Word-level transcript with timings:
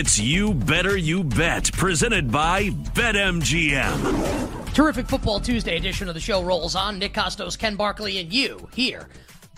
It's 0.00 0.18
You 0.18 0.54
Better 0.54 0.96
You 0.96 1.22
Bet, 1.22 1.70
presented 1.74 2.32
by 2.32 2.70
BetMGM. 2.70 4.72
Terrific 4.72 5.06
Football 5.06 5.40
Tuesday 5.40 5.76
edition 5.76 6.08
of 6.08 6.14
the 6.14 6.20
show 6.20 6.42
rolls 6.42 6.74
on. 6.74 6.98
Nick 6.98 7.12
Kostos, 7.12 7.58
Ken 7.58 7.76
Barkley, 7.76 8.16
and 8.16 8.32
you 8.32 8.66
here 8.74 9.10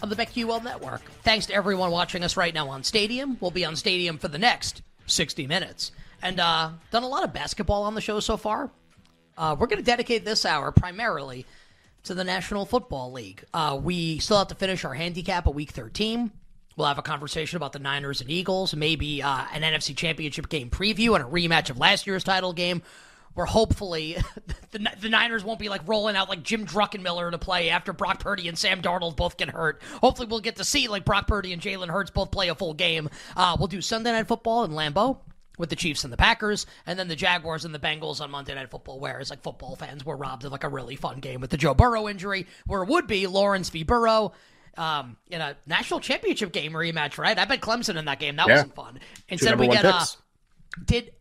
on 0.02 0.08
the 0.08 0.16
BetQL 0.16 0.64
Network. 0.64 1.02
Thanks 1.22 1.46
to 1.46 1.54
everyone 1.54 1.92
watching 1.92 2.24
us 2.24 2.36
right 2.36 2.52
now 2.52 2.68
on 2.68 2.82
Stadium. 2.82 3.36
We'll 3.40 3.52
be 3.52 3.64
on 3.64 3.76
Stadium 3.76 4.18
for 4.18 4.26
the 4.26 4.40
next 4.40 4.82
60 5.06 5.46
minutes. 5.46 5.92
And 6.22 6.40
uh, 6.40 6.70
done 6.90 7.04
a 7.04 7.08
lot 7.08 7.22
of 7.22 7.32
basketball 7.32 7.84
on 7.84 7.94
the 7.94 8.00
show 8.00 8.18
so 8.18 8.36
far. 8.36 8.68
Uh, 9.38 9.54
we're 9.56 9.68
going 9.68 9.78
to 9.78 9.84
dedicate 9.84 10.24
this 10.24 10.44
hour 10.44 10.72
primarily 10.72 11.46
to 12.02 12.14
the 12.14 12.24
National 12.24 12.66
Football 12.66 13.12
League. 13.12 13.44
Uh, 13.54 13.78
we 13.80 14.18
still 14.18 14.38
have 14.38 14.48
to 14.48 14.56
finish 14.56 14.84
our 14.84 14.94
handicap 14.94 15.46
at 15.46 15.54
Week 15.54 15.70
13. 15.70 16.32
We'll 16.76 16.86
have 16.86 16.98
a 16.98 17.02
conversation 17.02 17.56
about 17.56 17.72
the 17.72 17.78
Niners 17.78 18.20
and 18.20 18.30
Eagles, 18.30 18.74
maybe 18.74 19.22
uh, 19.22 19.44
an 19.52 19.62
NFC 19.62 19.96
Championship 19.96 20.48
game 20.48 20.70
preview 20.70 21.14
and 21.14 21.24
a 21.24 21.28
rematch 21.28 21.70
of 21.70 21.78
last 21.78 22.06
year's 22.06 22.24
title 22.24 22.52
game, 22.52 22.82
where 23.34 23.46
hopefully 23.46 24.16
the, 24.70 24.90
the 25.00 25.08
Niners 25.08 25.44
won't 25.44 25.58
be 25.58 25.68
like 25.68 25.86
rolling 25.86 26.16
out 26.16 26.28
like 26.28 26.42
Jim 26.42 26.66
Druckenmiller 26.66 27.30
to 27.30 27.38
play 27.38 27.70
after 27.70 27.92
Brock 27.92 28.20
Purdy 28.20 28.48
and 28.48 28.56
Sam 28.58 28.80
Darnold 28.80 29.16
both 29.16 29.36
get 29.36 29.50
hurt. 29.50 29.82
Hopefully, 30.00 30.28
we'll 30.28 30.40
get 30.40 30.56
to 30.56 30.64
see 30.64 30.88
like 30.88 31.04
Brock 31.04 31.26
Purdy 31.26 31.52
and 31.52 31.60
Jalen 31.60 31.88
Hurts 31.88 32.10
both 32.10 32.30
play 32.30 32.48
a 32.48 32.54
full 32.54 32.74
game. 32.74 33.10
Uh, 33.36 33.56
we'll 33.58 33.68
do 33.68 33.80
Sunday 33.80 34.12
Night 34.12 34.28
Football 34.28 34.64
in 34.64 34.72
Lambeau 34.72 35.18
with 35.58 35.68
the 35.68 35.76
Chiefs 35.76 36.04
and 36.04 36.12
the 36.12 36.16
Packers, 36.16 36.66
and 36.86 36.98
then 36.98 37.08
the 37.08 37.16
Jaguars 37.16 37.64
and 37.64 37.74
the 37.74 37.78
Bengals 37.78 38.20
on 38.20 38.30
Monday 38.30 38.54
Night 38.54 38.70
Football, 38.70 38.98
whereas 38.98 39.28
like 39.28 39.42
football 39.42 39.76
fans 39.76 40.04
were 40.04 40.16
robbed 40.16 40.44
of 40.44 40.52
like 40.52 40.64
a 40.64 40.68
really 40.68 40.96
fun 40.96 41.20
game 41.20 41.40
with 41.40 41.50
the 41.50 41.58
Joe 41.58 41.74
Burrow 41.74 42.08
injury, 42.08 42.46
where 42.66 42.82
it 42.82 42.88
would 42.88 43.06
be 43.06 43.26
Lawrence 43.26 43.68
v. 43.68 43.82
Burrow 43.82 44.32
um, 44.76 45.16
in 45.30 45.40
a 45.40 45.56
national 45.66 46.00
championship 46.00 46.52
game 46.52 46.72
rematch, 46.72 47.18
right? 47.18 47.38
I 47.38 47.44
bet 47.44 47.60
Clemson 47.60 47.96
in 47.96 48.04
that 48.06 48.18
game. 48.18 48.36
That 48.36 48.48
Yeah. 48.48 48.54
wasn't 48.54 48.74
fun. 48.74 49.00
Instead, 49.28 49.58
we 49.58 49.68
get 49.68 49.84
uh, 49.84 50.04
did 50.84 51.12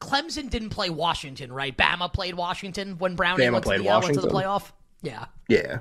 Clemson 0.00 0.50
didn't 0.50 0.70
play 0.70 0.90
Washington, 0.90 1.52
right? 1.52 1.76
Bama 1.76 2.12
played 2.12 2.34
Washington 2.34 2.98
when 2.98 3.14
Browning 3.16 3.48
Bama 3.48 3.52
went, 3.52 3.64
to 3.64 3.68
played 3.68 3.80
the, 3.80 3.88
uh, 3.88 4.00
went 4.00 4.14
to 4.14 4.20
the 4.20 4.28
playoff. 4.28 4.72
Yeah, 5.02 5.26
Yeah, 5.48 5.78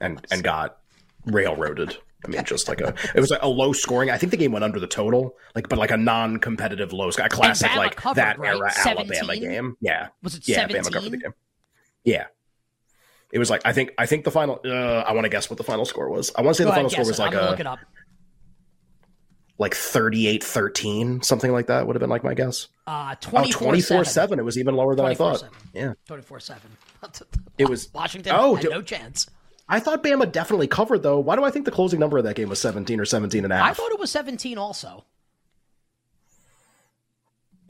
and 0.00 0.24
and 0.30 0.42
got 0.42 0.78
railroaded. 1.26 1.96
I 2.24 2.28
mean, 2.28 2.44
just 2.44 2.68
like 2.68 2.80
a 2.80 2.94
it 3.14 3.20
was 3.20 3.30
like 3.30 3.42
a 3.42 3.48
low 3.48 3.72
scoring. 3.72 4.10
I 4.10 4.18
think 4.18 4.30
the 4.30 4.36
game 4.36 4.52
went 4.52 4.64
under 4.64 4.78
the 4.78 4.86
total, 4.86 5.36
like 5.54 5.68
but 5.68 5.78
like 5.78 5.90
a 5.90 5.96
non-competitive 5.96 6.92
low 6.92 7.10
score, 7.10 7.26
a 7.26 7.28
classic 7.28 7.74
like 7.76 7.96
covered, 7.96 8.16
that 8.16 8.38
right? 8.38 8.56
era 8.56 8.70
Alabama 8.84 9.36
game. 9.36 9.76
Yeah, 9.80 10.08
Was 10.22 10.34
it 10.34 10.46
yeah, 10.46 10.66
Bama 10.68 10.92
covered 10.92 11.12
the 11.12 11.16
game. 11.16 11.32
Yeah, 12.04 12.26
it 13.32 13.38
was 13.38 13.50
like 13.50 13.62
I 13.64 13.72
think 13.72 13.92
I 13.98 14.06
think 14.06 14.24
the 14.24 14.30
final. 14.30 14.60
Uh, 14.64 14.68
I 14.70 15.12
want 15.12 15.24
to 15.24 15.28
guess 15.28 15.48
what 15.50 15.56
the 15.56 15.64
final 15.64 15.84
score 15.84 16.08
was. 16.10 16.32
I 16.36 16.42
want 16.42 16.56
to 16.56 16.62
say 16.62 16.64
Go 16.64 16.70
the 16.70 16.74
final 16.76 16.90
score 16.90 17.04
was 17.04 17.18
it. 17.18 17.22
like 17.22 17.34
a 17.34 17.50
look 17.50 17.60
it 17.60 17.66
up. 17.66 17.78
like 19.58 19.72
38-13, 19.74 21.24
something 21.24 21.52
like 21.52 21.66
that 21.66 21.86
would 21.86 21.94
have 21.94 22.00
been 22.00 22.08
like 22.10 22.24
my 22.24 22.34
guess. 22.34 22.68
Uh, 22.86 23.14
Oh, 23.14 23.14
24 23.20 23.72
24-7. 23.74 24.38
It 24.38 24.42
was 24.44 24.58
even 24.58 24.74
lower 24.74 24.94
than 24.94 25.04
I 25.06 25.14
thought. 25.14 25.44
Yeah. 25.74 25.92
24 26.06 26.40
7. 26.40 26.62
It 27.58 27.68
was- 27.68 27.92
Washington 27.92 28.32
Oh, 28.34 28.54
had 28.54 28.64
do- 28.64 28.70
no 28.70 28.82
chance. 28.82 29.26
I 29.68 29.78
thought 29.80 30.02
Bama 30.02 30.30
definitely 30.32 30.66
covered 30.66 31.02
though. 31.02 31.20
Why 31.20 31.36
do 31.36 31.44
I 31.44 31.50
think 31.50 31.64
the 31.66 31.70
closing 31.70 32.00
number 32.00 32.18
of 32.18 32.24
that 32.24 32.34
game 32.36 32.48
was 32.48 32.58
17 32.60 32.98
or 32.98 33.04
17 33.04 33.44
and 33.44 33.52
a 33.52 33.56
half? 33.56 33.70
I 33.70 33.74
thought 33.74 33.92
it 33.92 34.00
was 34.00 34.10
17 34.10 34.58
also. 34.58 35.04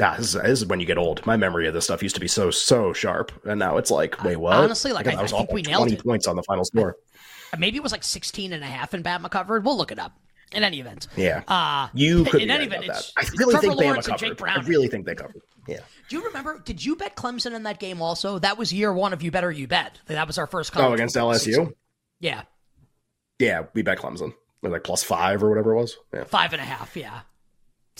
Yeah, 0.00 0.16
this 0.16 0.26
is, 0.28 0.32
this 0.32 0.62
is 0.62 0.66
when 0.66 0.80
you 0.80 0.86
get 0.86 0.98
old. 0.98 1.24
My 1.26 1.36
memory 1.36 1.68
of 1.68 1.74
this 1.74 1.84
stuff 1.84 2.02
used 2.02 2.14
to 2.16 2.20
be 2.20 2.26
so 2.28 2.50
so 2.50 2.92
sharp, 2.92 3.30
and 3.44 3.58
now 3.58 3.76
it's 3.76 3.90
like, 3.90 4.24
wait, 4.24 4.36
what? 4.36 4.54
honestly, 4.56 4.92
like, 4.92 5.06
I- 5.06 5.14
that 5.14 5.22
was 5.22 5.32
I 5.32 5.36
think 5.38 5.50
all 5.50 5.54
we 5.54 5.62
nailed 5.62 5.92
it. 5.92 6.02
points 6.04 6.26
on 6.26 6.34
the 6.36 6.42
final 6.42 6.64
score. 6.64 6.96
Maybe 7.58 7.76
it 7.76 7.82
was 7.82 7.92
like 7.92 8.02
16 8.04 8.52
and 8.52 8.64
a 8.64 8.66
half 8.66 8.94
in 8.94 9.02
Bama 9.02 9.30
covered. 9.30 9.64
We'll 9.64 9.76
look 9.76 9.92
it 9.92 9.98
up. 9.98 10.12
In 10.52 10.64
any 10.64 10.80
event. 10.80 11.06
Yeah, 11.16 11.42
Uh, 11.46 11.88
you 11.94 12.24
could 12.24 12.42
in 12.42 12.48
be 12.48 12.54
any 12.54 12.66
right 12.66 12.78
event, 12.78 12.84
about 12.86 12.96
that. 12.96 13.12
I 13.16 13.28
really 13.38 13.52
Trevor 13.52 13.60
think 13.60 13.72
Bama 13.74 13.84
Lawrence 13.84 14.06
Jake 14.18 14.36
covered. 14.38 14.50
I 14.50 14.62
really 14.62 14.88
think 14.88 15.06
they 15.06 15.14
covered. 15.14 15.42
Yeah, 15.68 15.78
Do 16.08 16.16
you 16.16 16.24
remember? 16.24 16.58
Did 16.64 16.84
you 16.84 16.96
bet 16.96 17.14
Clemson 17.14 17.54
in 17.54 17.62
that 17.64 17.78
game 17.78 18.02
also? 18.02 18.40
That 18.40 18.58
was 18.58 18.72
year 18.72 18.92
one 18.92 19.12
of 19.12 19.22
You 19.22 19.30
Better 19.30 19.52
You 19.52 19.68
Bet. 19.68 20.00
That 20.06 20.26
was 20.26 20.38
our 20.38 20.48
first 20.48 20.72
Oh, 20.76 20.92
against 20.92 21.14
LSU. 21.14 21.38
season. 21.38 21.74
Yeah, 22.18 22.42
Yeah, 23.38 23.66
we 23.74 23.82
bet 23.82 23.98
Clemson. 23.98 24.32
Like 24.62 24.82
plus 24.82 25.02
five 25.04 25.42
or 25.42 25.48
whatever 25.50 25.72
it 25.72 25.76
was. 25.76 25.96
Yeah, 26.12 26.24
five 26.24 26.52
and 26.52 26.60
a 26.60 26.64
half. 26.64 26.96
Yeah. 26.96 27.20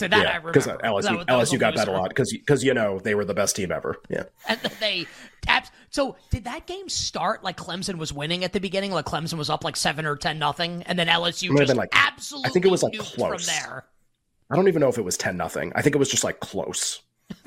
So 0.00 0.09
that 0.09 0.19
I 0.19 0.22
yeah, 0.22 0.28
uh, 0.28 0.28
remember. 0.38 0.53
because 0.53 0.65
That 0.66 0.81
LSU 0.81 0.93
was- 0.94 1.05
that 1.05 1.27
LSU 1.28 1.59
got 1.59 1.75
bet 1.75 1.88
a 1.88 1.93
lot 1.93 2.09
because 2.09 2.33
because 2.33 2.65
you 2.65 2.72
know 2.75 2.99
they 2.99 3.15
were 3.15 3.25
the 3.25 3.34
best 3.34 3.55
team 3.56 3.71
ever. 3.71 3.97
Yeah, 4.09 4.25
And 4.49 4.59
they, 4.81 5.06
abs- 5.47 5.71
so 5.91 6.16
did 6.31 6.44
that 6.44 6.66
game 6.66 6.88
start 6.88 7.44
like 7.44 7.56
Clemson 7.56 7.97
was 7.99 8.12
winning 8.12 8.43
at 8.43 8.53
the 8.53 8.61
beginning? 8.61 8.93
Like 8.93 9.05
Clemson 9.05 9.34
was 9.38 9.50
up 9.50 9.62
like 9.62 9.77
seven 9.77 10.06
or 10.06 10.16
ten 10.16 10.38
nothing, 10.38 10.83
and 10.87 10.99
then 10.99 11.06
LSU 11.06 11.56
just 11.56 11.77
like- 11.77 11.91
absolutely. 11.93 12.49
I 12.49 12.53
think 12.53 12.65
it 12.65 12.71
was, 12.71 12.83
like, 12.83 12.99
close. 12.99 13.47
from 13.47 13.55
there. 13.55 13.84
I 14.50 14.56
don't 14.56 14.69
even 14.69 14.81
know 14.81 14.88
if 14.88 14.99
it 14.99 15.05
was 15.05 15.16
ten 15.16 15.37
nothing. 15.37 15.72
I 15.77 15.83
think 15.83 15.94
it 15.94 15.99
was 15.99 16.09
just 16.11 16.25
like 16.25 16.41
close, 16.41 17.03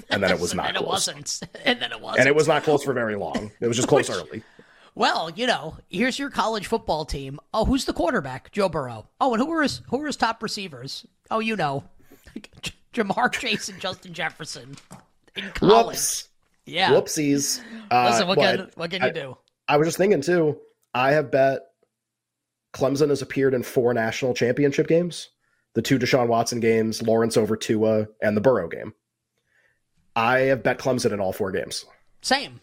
and 0.09 0.22
then 0.22 0.30
it 0.31 0.40
was 0.40 0.52
and 0.53 0.58
not 0.58 0.68
then 0.68 0.75
it 0.78 0.88
wasn't, 0.88 1.41
and 1.66 1.81
then 1.81 1.91
it 1.91 2.00
wasn't, 2.00 2.20
and 2.20 2.28
it 2.30 2.35
was 2.35 2.47
not 2.47 2.64
close 2.64 2.84
for 2.84 2.94
very 2.94 3.16
long. 3.16 3.52
It 3.59 3.68
was 3.68 3.75
just 3.78 3.88
close 3.90 4.09
early. 4.09 4.44
Well, 4.96 5.31
you 5.31 5.47
know, 5.47 5.78
here's 5.90 6.20
your 6.20 6.30
college 6.30 6.68
football 6.68 7.03
team. 7.03 7.40
Oh, 7.52 7.66
who's 7.66 7.85
the 7.85 7.94
quarterback? 7.94 8.52
Joe 8.52 8.70
Burrow. 8.70 9.08
Oh, 9.20 9.34
and 9.34 9.41
who 9.41 9.52
are 9.52 9.64
his 9.64 9.81
who 9.90 10.00
are 10.02 10.06
his 10.06 10.16
top 10.18 10.44
receivers? 10.44 11.08
Oh, 11.31 11.40
you 11.40 11.56
know, 11.56 11.84
Ja'Marr 12.94 13.31
Chase 13.31 13.70
and 13.70 13.80
Justin 13.80 14.14
Jefferson 14.14 14.76
in 15.36 15.50
college. 15.52 15.88
Whoops. 15.88 16.30
Yeah. 16.66 16.92
Whoopsies. 16.92 17.62
Uh, 17.92 18.09
Listen, 18.12 18.28
what 18.28 18.38
well, 18.38 18.58
can 18.58 18.70
what 18.76 18.92
can 18.92 19.04
I- 19.04 19.08
you 19.08 19.14
do? 19.14 19.38
I 19.68 19.78
was 19.78 19.88
just 19.88 19.98
thinking 19.98 20.22
too. 20.22 20.58
I 20.94 21.12
have 21.14 21.32
bet 21.32 21.62
Clemson 22.74 23.09
has 23.09 23.22
appeared 23.22 23.53
in 23.53 23.64
four 23.64 23.94
national 23.94 24.34
championship 24.34 24.88
games: 24.88 25.30
the 25.74 25.82
two 25.82 25.98
Deshaun 26.00 26.28
Watson 26.28 26.59
games, 26.59 27.02
Lawrence 27.02 27.38
over 27.38 27.56
Tua, 27.56 28.08
and 28.22 28.36
the 28.38 28.42
Burrow 28.42 28.68
game. 28.68 28.94
I 30.16 30.40
have 30.42 30.64
bet 30.64 30.78
Clemson 30.80 31.12
in 31.12 31.20
all 31.20 31.34
four 31.34 31.52
games. 31.52 31.86
Same. 32.22 32.59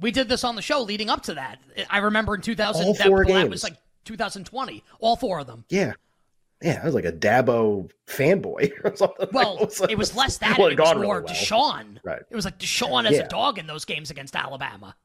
We 0.00 0.10
did 0.10 0.28
this 0.28 0.44
on 0.44 0.56
the 0.56 0.62
show 0.62 0.80
leading 0.82 1.10
up 1.10 1.22
to 1.24 1.34
that. 1.34 1.58
I 1.90 1.98
remember 1.98 2.34
in 2.34 2.40
2000 2.40 2.84
All 2.86 2.94
that, 2.94 3.06
four 3.06 3.24
that 3.24 3.28
games. 3.30 3.50
was 3.50 3.62
like 3.62 3.76
2020. 4.04 4.82
All 5.00 5.16
four 5.16 5.40
of 5.40 5.46
them. 5.46 5.64
Yeah, 5.68 5.92
yeah, 6.62 6.80
I 6.82 6.86
was 6.86 6.94
like 6.94 7.04
a 7.04 7.12
Dabo 7.12 7.90
fanboy 8.06 8.72
or 8.84 8.96
something. 8.96 9.28
Well, 9.32 9.68
Like, 9.80 9.90
it 9.90 9.98
was 9.98 10.14
less 10.16 10.38
that. 10.38 10.58
Well, 10.58 10.68
it 10.68 10.74
it 10.74 10.78
was 10.80 10.94
more 10.94 11.20
really 11.20 11.24
well. 11.24 11.24
Deshaun. 11.34 11.98
Right. 12.04 12.22
It 12.30 12.34
was 12.36 12.44
like 12.44 12.58
Deshaun 12.58 13.06
as 13.06 13.16
Yeah. 13.16 13.24
a 13.24 13.28
dog 13.28 13.58
in 13.58 13.66
those 13.66 13.84
games 13.84 14.10
against 14.10 14.34
Alabama. 14.36 14.96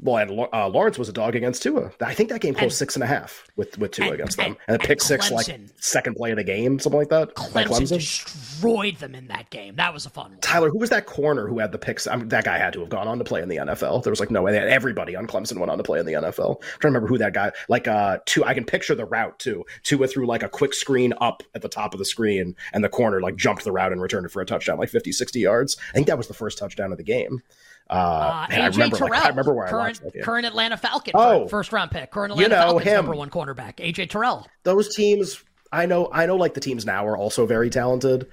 Well, 0.00 0.16
and 0.18 0.48
uh, 0.52 0.68
Lawrence 0.68 0.96
was 0.98 1.08
a 1.08 1.12
dog 1.12 1.34
against 1.34 1.62
Tua. 1.62 1.90
I 2.00 2.14
think 2.14 2.28
that 2.28 2.40
game 2.40 2.54
closed 2.54 2.64
And- 2.64 2.78
six 2.78 2.94
and 2.94 3.02
a 3.02 3.06
half 3.06 3.44
with 3.56 3.78
with 3.78 3.90
Tua 3.90 4.06
and- 4.06 4.14
against 4.14 4.36
them, 4.36 4.46
and- 4.46 4.56
and 4.68 4.76
a 4.76 4.86
pick 4.86 5.00
six 5.02 5.30
like 5.30 5.46
second 5.76 6.14
play 6.14 6.30
of 6.30 6.36
the 6.36 6.44
game, 6.44 6.78
something 6.78 6.98
like 7.00 7.08
that. 7.08 7.34
by 7.52 7.64
Clemson, 7.64 7.88
destroyed 7.98 8.96
them 8.98 9.14
in 9.14 9.26
that 9.28 9.50
game. 9.50 9.76
That 9.76 9.92
was 9.92 10.06
a 10.06 10.10
fun 10.10 10.30
one. 10.30 10.40
Tyler, 10.40 10.70
who 10.70 10.78
was 10.78 10.90
that 10.90 11.06
corner 11.06 11.46
who 11.48 11.58
had 11.58 11.72
the 11.72 11.78
picks? 11.78 12.06
I 12.06 12.16
mean, 12.16 12.28
that 12.28 12.44
guy 12.44 12.58
had 12.58 12.72
to 12.74 12.80
have 12.80 12.88
gone 12.88 13.08
on 13.08 13.18
to 13.18 13.24
play 13.24 13.42
in 13.42 13.48
the 13.48 13.56
NFL. 13.56 14.02
There 14.04 14.10
was 14.10 14.20
like 14.20 14.30
no 14.30 14.42
way. 14.42 14.52
That 14.52 14.68
everybody 14.68 15.16
on 15.16 15.26
Clemson 15.26 15.58
went 15.58 15.70
on 15.70 15.78
to 15.78 15.84
play 15.84 15.98
in 16.00 16.06
the 16.06 16.12
NFL. 16.14 16.56
I'm 16.56 16.60
trying 16.60 16.80
to 16.80 16.86
remember 16.88 17.08
who 17.08 17.18
that 17.18 17.32
guy. 17.34 17.52
Like 17.68 17.88
uh, 17.88 18.18
two. 18.26 18.44
I 18.44 18.54
can 18.54 18.64
picture 18.64 18.94
the 18.94 19.04
route 19.04 19.38
too. 19.38 19.64
Tua 19.82 20.06
threw 20.06 20.26
like 20.26 20.42
a 20.42 20.48
quick 20.48 20.74
screen 20.74 21.12
up 21.20 21.42
at 21.54 21.62
the 21.62 21.68
top 21.68 21.92
of 21.94 21.98
the 21.98 22.04
screen, 22.04 22.54
and 22.72 22.84
the 22.84 22.88
corner 22.88 23.20
like 23.20 23.36
jumped 23.36 23.64
the 23.64 23.72
route 23.72 23.92
and 23.92 24.00
returned 24.00 24.26
it 24.26 24.30
for 24.32 24.42
a 24.42 24.46
touchdown, 24.46 24.78
like 24.78 24.90
50, 24.90 25.12
60 25.12 25.40
yards. 25.40 25.76
I 25.90 25.94
think 25.94 26.06
that 26.06 26.16
was 26.18 26.28
the 26.28 26.34
first 26.34 26.58
touchdown 26.58 26.92
of 26.92 26.98
the 26.98 27.04
game. 27.04 27.42
Uh, 27.90 27.94
Uh, 27.94 28.46
man, 28.50 28.60
I 28.60 28.68
AJ 28.68 28.72
remember. 28.72 28.96
Terrell, 28.96 29.10
Like, 29.12 29.24
I 29.24 29.28
remember 29.28 29.54
where 29.54 29.66
I 29.66 29.70
current, 29.70 30.00
watched 30.04 30.22
current 30.24 30.46
Atlanta 30.46 30.76
Falcon, 30.76 31.12
Oh. 31.16 31.48
first 31.48 31.72
round 31.72 31.90
pick. 31.90 32.10
Current 32.10 32.36
You 32.36 32.44
Atlanta 32.44 32.54
know 32.62 32.68
Falcons 32.72 32.84
him. 32.90 32.94
number 32.96 33.14
one 33.16 33.30
cornerback, 33.30 33.76
AJ 33.76 34.10
Terrell. 34.10 34.46
those 34.64 34.94
teams 34.94 35.42
i 35.70 35.84
know 35.84 36.08
i 36.12 36.24
know 36.24 36.34
like 36.36 36.54
the 36.54 36.60
teams 36.60 36.86
now 36.86 37.06
are 37.06 37.14
also 37.16 37.44
very 37.44 37.68
talented 37.68 38.26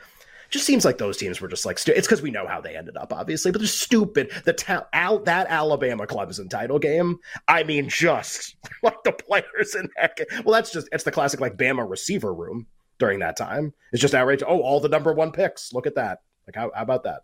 just 0.50 0.66
seems 0.66 0.86
like 0.86 0.98
those 0.98 1.18
teams 1.18 1.42
were 1.42 1.50
just 1.50 1.66
like 1.66 1.78
stu- 1.78 1.92
it's 1.94 2.07
because 2.07 2.22
we 2.22 2.31
know 2.31 2.48
how 2.48 2.62
they 2.62 2.78
ended 2.78 2.96
up 2.96 3.12
obviously 3.12 3.52
but 3.52 3.60
they're 3.60 3.68
stupid 3.68 4.31
the 4.46 4.54
ta- 4.54 4.88
Al- 4.94 5.19
that 5.19 5.48
alabama 5.50 6.07
clemson 6.07 6.50
title 6.50 6.80
game 6.80 7.18
i 7.50 7.62
mean 7.63 7.90
just 7.90 8.56
like 8.84 9.04
the 9.04 9.12
players 9.12 9.75
in 9.75 9.90
that 9.98 10.16
game 10.16 10.28
well 10.46 10.54
that's 10.54 10.72
just 10.72 10.88
it's 10.94 11.04
the 11.04 11.12
classic 11.12 11.42
like 11.42 11.57
bama 11.57 11.86
receiver 11.90 12.34
room 12.34 12.68
during 13.00 13.19
that 13.19 13.36
time. 13.36 13.74
It's 13.92 14.02
just 14.02 14.16
outrageous. 14.16 14.46
Oh, 14.48 14.62
all 14.62 14.80
the 14.80 14.88
number 14.88 15.12
one 15.12 15.34
picks. 15.34 15.74
Look 15.74 15.86
at 15.88 15.96
that. 15.96 16.19
Like 16.48 16.56
how, 16.56 16.72
how 16.74 16.84
about 16.84 17.04
that? 17.04 17.24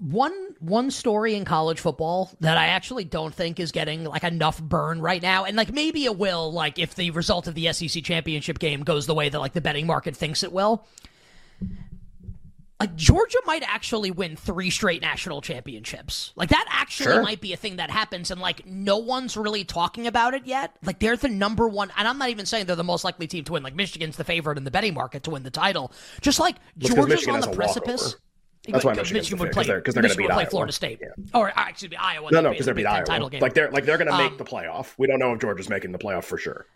One 0.00 0.32
one 0.60 0.90
story 0.90 1.34
in 1.34 1.44
college 1.44 1.78
football 1.78 2.30
that 2.40 2.56
I 2.56 2.68
actually 2.68 3.04
don't 3.04 3.34
think 3.34 3.60
is 3.60 3.70
getting 3.70 4.04
like 4.04 4.24
enough 4.24 4.58
burn 4.62 5.02
right 5.02 5.20
now, 5.20 5.44
and 5.44 5.56
like 5.58 5.72
maybe 5.74 6.06
it 6.06 6.16
will, 6.16 6.50
like 6.50 6.78
if 6.78 6.94
the 6.94 7.10
result 7.10 7.46
of 7.46 7.54
the 7.54 7.70
SEC 7.72 8.02
championship 8.02 8.58
game 8.58 8.82
goes 8.82 9.06
the 9.06 9.14
way 9.14 9.28
that 9.28 9.38
like 9.38 9.52
the 9.52 9.60
betting 9.60 9.86
market 9.86 10.16
thinks 10.16 10.42
it 10.42 10.52
will. 10.52 10.86
Like 12.80 12.96
Georgia 12.96 13.36
might 13.44 13.62
actually 13.62 14.10
win 14.10 14.36
three 14.36 14.70
straight 14.70 15.02
national 15.02 15.42
championships. 15.42 16.32
Like 16.34 16.48
that 16.48 16.64
actually 16.70 17.12
Sure. 17.12 17.22
might 17.22 17.42
be 17.42 17.52
a 17.52 17.56
thing 17.58 17.76
that 17.76 17.90
happens, 17.90 18.30
and 18.30 18.40
like 18.40 18.64
no 18.64 18.96
one's 18.96 19.36
really 19.36 19.64
talking 19.64 20.06
about 20.06 20.32
it 20.32 20.46
yet. 20.46 20.74
Like 20.82 20.98
they're 20.98 21.18
the 21.18 21.28
number 21.28 21.68
one, 21.68 21.92
and 21.98 22.08
I'm 22.08 22.16
not 22.16 22.30
even 22.30 22.46
saying 22.46 22.64
they're 22.64 22.76
the 22.76 22.82
most 22.82 23.04
likely 23.04 23.26
team 23.26 23.44
to 23.44 23.52
win. 23.52 23.62
Like 23.62 23.74
Michigan's 23.74 24.16
the 24.16 24.24
favorite 24.24 24.56
in 24.56 24.64
the 24.64 24.70
betting 24.70 24.94
market 24.94 25.24
to 25.24 25.30
win 25.30 25.42
the 25.42 25.50
title. 25.50 25.92
Just 26.22 26.40
like 26.40 26.56
Georgia's 26.78 27.28
on 27.28 27.40
the 27.40 27.48
precipice. 27.48 28.16
That's 28.72 28.84
why 28.84 28.92
Michigan's 28.92 29.12
Michigan 29.12 29.38
would 29.40 29.52
play 29.52 29.64
play 29.64 29.80
'cause 29.80 29.94
they're- 29.94 30.02
they're 30.02 30.02
gonna 30.02 30.02
Michigan 30.08 30.26
beat 30.26 30.32
play 30.34 30.42
Iowa. 30.44 30.50
Florida 30.50 30.72
State, 30.72 30.98
Yeah. 31.02 31.38
or 31.38 31.58
uh, 31.58 31.68
excuse 31.68 31.90
me, 31.90 31.96
Iowa. 31.96 32.30
No, 32.32 32.40
no, 32.40 32.50
because 32.50 32.66
they're 32.66 32.74
beat 32.74 32.86
Iowa. 32.86 33.04
title 33.06 33.28
game. 33.28 33.40
Like 33.40 33.54
they're 33.54 33.70
like 33.70 33.84
they're 33.84 33.98
going 33.98 34.10
to 34.10 34.16
make 34.16 34.32
Um, 34.32 34.38
the 34.38 34.44
playoff. 34.44 34.94
We 34.98 35.06
don't 35.06 35.18
know 35.18 35.32
if 35.32 35.40
Georgia's 35.40 35.68
making 35.68 35.92
the 35.92 35.98
playoff 35.98 36.24
for 36.24 36.38
sure. 36.38 36.66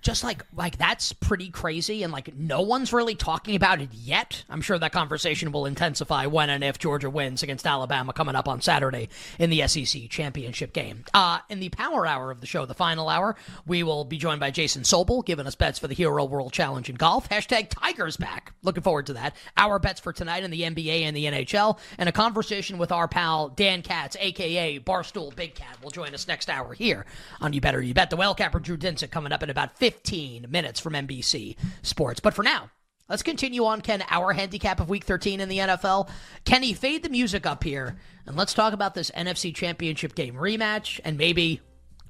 Just 0.00 0.22
like 0.22 0.44
like 0.54 0.78
that's 0.78 1.12
pretty 1.12 1.50
crazy 1.50 2.02
and 2.02 2.12
like 2.12 2.34
no 2.36 2.62
one's 2.62 2.92
really 2.92 3.14
talking 3.14 3.56
about 3.56 3.80
it 3.80 3.90
yet. 3.92 4.44
I'm 4.48 4.60
sure 4.60 4.78
that 4.78 4.92
conversation 4.92 5.50
will 5.50 5.66
intensify 5.66 6.26
when 6.26 6.50
and 6.50 6.62
if 6.62 6.78
georgia 6.78 7.10
wins 7.10 7.42
against 7.42 7.66
alabama 7.66 8.12
coming 8.12 8.36
up 8.36 8.48
on 8.48 8.60
saturday 8.60 9.08
in 9.38 9.50
the 9.50 9.66
sec 9.66 10.08
championship 10.08 10.72
game. 10.72 11.04
Uh 11.12 11.38
in 11.48 11.60
the 11.60 11.68
power 11.70 12.06
hour 12.06 12.30
of 12.30 12.40
the 12.40 12.46
show 12.46 12.64
the 12.64 12.74
final 12.74 13.08
hour 13.08 13.36
we 13.66 13.82
will 13.82 14.04
be 14.04 14.18
joined 14.18 14.40
by 14.40 14.50
jason 14.50 14.82
sobel 14.82 15.24
giving 15.24 15.46
us 15.46 15.54
bets 15.54 15.78
for 15.78 15.88
the 15.88 15.94
hero 15.94 16.24
world 16.24 16.52
challenge 16.52 16.88
in 16.88 16.96
golf. 16.96 17.28
Hashtag 17.28 17.68
tigers 17.68 18.16
back. 18.16 18.52
Looking 18.62 18.82
forward 18.82 19.06
to 19.06 19.14
that. 19.14 19.34
Our 19.56 19.78
bets 19.78 20.00
for 20.00 20.12
tonight 20.12 20.44
in 20.44 20.50
the 20.50 20.62
nba 20.62 21.02
and 21.02 21.16
the 21.16 21.24
nhl 21.24 21.78
and 21.98 22.08
a 22.08 22.12
conversation 22.12 22.78
with 22.78 22.92
our 22.92 23.08
pal 23.08 23.48
dan 23.48 23.82
katz 23.82 24.16
aka 24.20 24.78
barstool 24.80 25.34
big 25.34 25.54
cat 25.54 25.76
will 25.82 25.90
join 25.90 26.14
us 26.14 26.28
next 26.28 26.48
hour 26.48 26.72
here 26.74 27.04
on 27.40 27.52
you 27.52 27.60
better 27.60 27.82
you 27.82 27.94
bet. 27.94 28.10
The 28.10 28.16
whale 28.16 28.34
capper 28.34 28.60
drew 28.60 28.76
dinsick 28.76 29.10
coming 29.10 29.32
up 29.32 29.42
in 29.42 29.50
about 29.50 29.76
15 29.88 30.46
minutes 30.50 30.80
from 30.80 30.92
nbc 30.92 31.56
sports 31.82 32.20
but 32.20 32.34
for 32.34 32.42
now 32.42 32.70
let's 33.08 33.22
continue 33.22 33.64
on 33.64 33.80
ken 33.80 34.04
our 34.10 34.32
handicap 34.32 34.80
of 34.80 34.90
week 34.90 35.04
13 35.04 35.40
in 35.40 35.48
the 35.48 35.58
nfl 35.58 36.08
kenny 36.44 36.74
fade 36.74 37.02
the 37.02 37.08
music 37.08 37.46
up 37.46 37.64
here 37.64 37.96
and 38.26 38.36
let's 38.36 38.52
talk 38.52 38.74
about 38.74 38.94
this 38.94 39.10
nfc 39.12 39.54
championship 39.54 40.14
game 40.14 40.34
rematch 40.34 41.00
and 41.04 41.16
maybe 41.16 41.60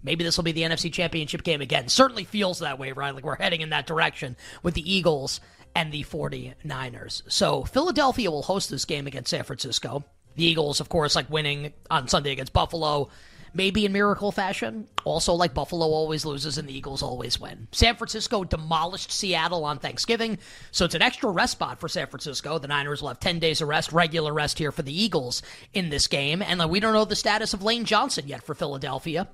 Maybe 0.00 0.22
this 0.22 0.36
will 0.36 0.44
be 0.44 0.52
the 0.52 0.62
NFC 0.62 0.92
Championship 0.92 1.42
game 1.42 1.60
again. 1.60 1.88
Certainly 1.88 2.24
feels 2.24 2.60
that 2.60 2.78
way, 2.78 2.92
right? 2.92 3.12
Like 3.14 3.24
we're 3.24 3.36
heading 3.36 3.62
in 3.62 3.70
that 3.70 3.86
direction 3.86 4.36
with 4.62 4.74
the 4.74 4.92
Eagles 4.94 5.40
and 5.74 5.92
the 5.92 6.04
49ers. 6.04 7.22
So 7.28 7.64
Philadelphia 7.64 8.30
will 8.30 8.42
host 8.42 8.70
this 8.70 8.84
game 8.84 9.06
against 9.06 9.30
San 9.30 9.42
Francisco. 9.44 10.04
The 10.36 10.44
Eagles, 10.44 10.78
of 10.80 10.88
course, 10.88 11.16
like 11.16 11.28
winning 11.30 11.72
on 11.90 12.06
Sunday 12.06 12.30
against 12.30 12.52
Buffalo, 12.52 13.08
maybe 13.54 13.84
in 13.84 13.92
miracle 13.92 14.32
fashion. 14.32 14.88
Also, 15.04 15.32
like 15.34 15.54
Buffalo 15.54 15.86
always 15.86 16.24
loses 16.24 16.58
and 16.58 16.68
the 16.68 16.76
Eagles 16.76 17.02
always 17.02 17.40
win. 17.40 17.68
San 17.72 17.96
Francisco 17.96 18.44
demolished 18.44 19.10
Seattle 19.10 19.64
on 19.64 19.78
Thanksgiving, 19.78 20.38
so 20.70 20.84
it's 20.84 20.94
an 20.94 21.02
extra 21.02 21.30
rest 21.30 21.52
spot 21.52 21.80
for 21.80 21.88
San 21.88 22.06
Francisco. 22.06 22.58
The 22.58 22.68
Niners 22.68 23.00
will 23.00 23.08
have 23.08 23.20
10 23.20 23.38
days 23.38 23.60
of 23.60 23.68
rest, 23.68 23.92
regular 23.92 24.32
rest 24.32 24.58
here 24.58 24.72
for 24.72 24.82
the 24.82 25.02
Eagles 25.02 25.42
in 25.72 25.90
this 25.90 26.06
game. 26.06 26.42
And 26.42 26.58
like, 26.58 26.70
we 26.70 26.80
don't 26.80 26.92
know 26.92 27.04
the 27.04 27.16
status 27.16 27.54
of 27.54 27.62
Lane 27.62 27.84
Johnson 27.84 28.26
yet 28.26 28.42
for 28.42 28.54
Philadelphia 28.54 29.28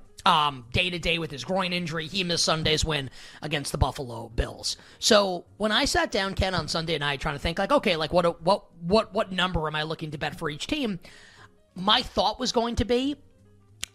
day 0.71 0.89
to 0.89 0.97
day 0.97 1.19
with 1.19 1.29
his 1.29 1.43
groin 1.43 1.71
injury. 1.71 2.07
He 2.07 2.23
missed 2.23 2.45
Sunday's 2.45 2.83
win 2.83 3.09
against 3.41 3.71
the 3.71 3.77
Buffalo 3.77 4.29
Bills. 4.29 4.75
So 4.97 5.45
when 5.57 5.71
I 5.71 5.85
sat 5.85 6.11
down, 6.11 6.33
Ken, 6.33 6.55
on 6.55 6.67
Sunday 6.67 6.97
night, 6.97 7.21
trying 7.21 7.35
to 7.35 7.39
think 7.39 7.59
like, 7.59 7.71
okay, 7.71 7.95
like 7.95 8.11
what 8.11 8.41
what 8.41 8.65
what 8.81 9.13
what 9.13 9.31
number 9.31 9.67
am 9.67 9.75
I 9.75 9.83
looking 9.83 10.11
to 10.11 10.17
bet 10.17 10.39
for 10.39 10.49
each 10.49 10.67
team? 10.67 10.99
My 11.75 12.01
thought 12.01 12.39
was 12.39 12.51
going 12.51 12.77
to 12.77 12.85
be. 12.85 13.17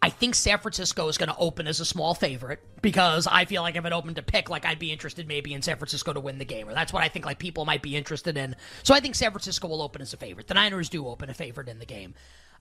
I 0.02 0.08
think 0.08 0.35
San 0.35 0.58
Francisco 0.58 1.08
is 1.08 1.19
going 1.19 1.29
to 1.29 1.37
open 1.37 1.67
as 1.67 1.79
a 1.79 1.85
small 1.85 2.14
favorite 2.14 2.61
because 2.81 3.26
I 3.26 3.44
feel 3.44 3.61
like 3.61 3.76
if 3.76 3.85
it 3.85 3.93
opened 3.93 4.17
to 4.17 4.23
pick, 4.23 4.49
like 4.49 4.64
I'd 4.64 4.79
be 4.79 4.93
interested 4.93 5.29
maybe 5.29 5.52
in 5.52 5.61
San 5.61 5.76
Francisco 5.76 6.14
to 6.14 6.20
win 6.20 6.38
the 6.38 6.44
game, 6.47 6.69
or 6.69 6.73
that's 6.73 6.93
what 6.93 7.02
I 7.02 7.08
think 7.08 7.26
like 7.26 7.38
people 7.38 7.67
might 7.67 7.82
be 7.82 7.97
interested 7.97 8.38
in. 8.38 8.56
So 8.82 8.94
I 8.94 9.00
think 9.00 9.14
San 9.14 9.31
Francisco 9.31 9.69
will 9.69 9.82
open 9.82 10.00
as 10.00 10.14
a 10.14 10.17
favorite. 10.17 10.47
The 10.47 10.55
Niners 10.55 10.88
do 10.88 11.06
open 11.06 11.29
a 11.29 11.35
favorite 11.35 11.69
in 11.69 11.79
the 11.79 11.87
game. 11.87 12.14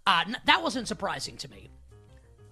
Uh, 0.06 0.26
that 0.46 0.62
wasn't 0.62 0.90
surprising 0.90 1.38
to 1.38 1.50
me. 1.50 1.70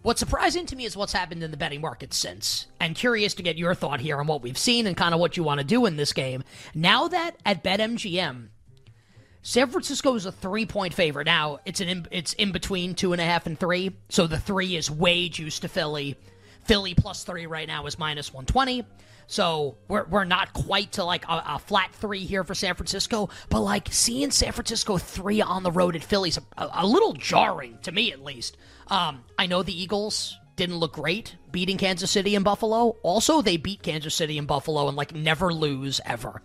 What's 0.03 0.19
surprising 0.19 0.65
to 0.67 0.75
me 0.75 0.85
is 0.85 0.95
what's 0.95 1.11
happened 1.11 1.43
in 1.43 1.51
the 1.51 1.57
betting 1.57 1.81
market 1.81 2.13
since. 2.13 2.67
And 2.79 2.95
curious 2.95 3.33
to 3.33 3.43
get 3.43 3.57
your 3.57 3.75
thought 3.75 3.99
here 3.99 4.19
on 4.19 4.27
what 4.27 4.41
we've 4.41 4.57
seen 4.57 4.87
and 4.87 4.95
kind 4.95 5.13
of 5.13 5.19
what 5.19 5.35
you 5.35 5.43
want 5.43 5.59
to 5.59 5.65
do 5.65 5.85
in 5.85 5.97
this 5.97 6.13
game. 6.13 6.45
Now 6.73 7.09
that 7.09 7.35
at 7.45 7.61
BetMGM, 7.61 8.49
San 9.41 9.69
Francisco 9.69 10.15
is 10.15 10.25
a 10.25 10.31
three 10.31 10.65
point 10.65 10.93
favorite. 10.93 11.25
Now 11.25 11.59
it's 11.65 11.79
an 11.79 11.87
in, 11.87 12.07
it's 12.11 12.33
in 12.33 12.51
between 12.51 12.95
two 12.95 13.13
and 13.13 13.21
a 13.21 13.25
half 13.25 13.45
and 13.45 13.57
three, 13.57 13.95
so 14.09 14.27
the 14.27 14.39
three 14.39 14.75
is 14.75 14.91
way 14.91 15.29
juiced 15.29 15.61
to 15.61 15.67
Philly. 15.67 16.15
Philly 16.65 16.93
plus 16.93 17.23
three 17.23 17.45
right 17.45 17.67
now 17.67 17.85
is 17.85 17.97
minus 17.97 18.33
one 18.33 18.45
twenty. 18.45 18.85
So 19.29 19.77
we're, 19.89 20.05
we're 20.05 20.23
not 20.23 20.53
quite 20.53 20.93
to 20.93 21.03
like 21.03 21.25
a, 21.27 21.43
a 21.47 21.59
flat 21.59 21.93
three 21.93 22.25
here 22.25 22.45
for 22.45 22.55
San 22.55 22.75
Francisco, 22.75 23.29
but 23.49 23.59
like 23.59 23.89
seeing 23.91 24.31
San 24.31 24.53
Francisco 24.53 24.97
three 24.97 25.41
on 25.41 25.63
the 25.63 25.71
road 25.71 25.97
at 25.97 26.03
Philly's 26.03 26.37
a, 26.37 26.69
a 26.73 26.87
little 26.87 27.11
jarring 27.13 27.77
to 27.83 27.91
me 27.91 28.13
at 28.13 28.23
least. 28.23 28.55
Um, 28.87 29.23
I 29.37 29.47
know 29.47 29.63
the 29.63 29.77
Eagles 29.77 30.37
didn't 30.55 30.77
look 30.77 30.93
great 30.93 31.35
beating 31.51 31.77
Kansas 31.77 32.09
City 32.09 32.35
and 32.35 32.43
Buffalo. 32.45 32.95
Also, 33.03 33.41
they 33.41 33.57
beat 33.57 33.83
Kansas 33.83 34.15
City 34.15 34.37
and 34.37 34.47
Buffalo 34.47 34.87
and 34.87 34.95
like 34.95 35.13
never 35.13 35.53
lose 35.53 35.99
ever. 36.05 36.41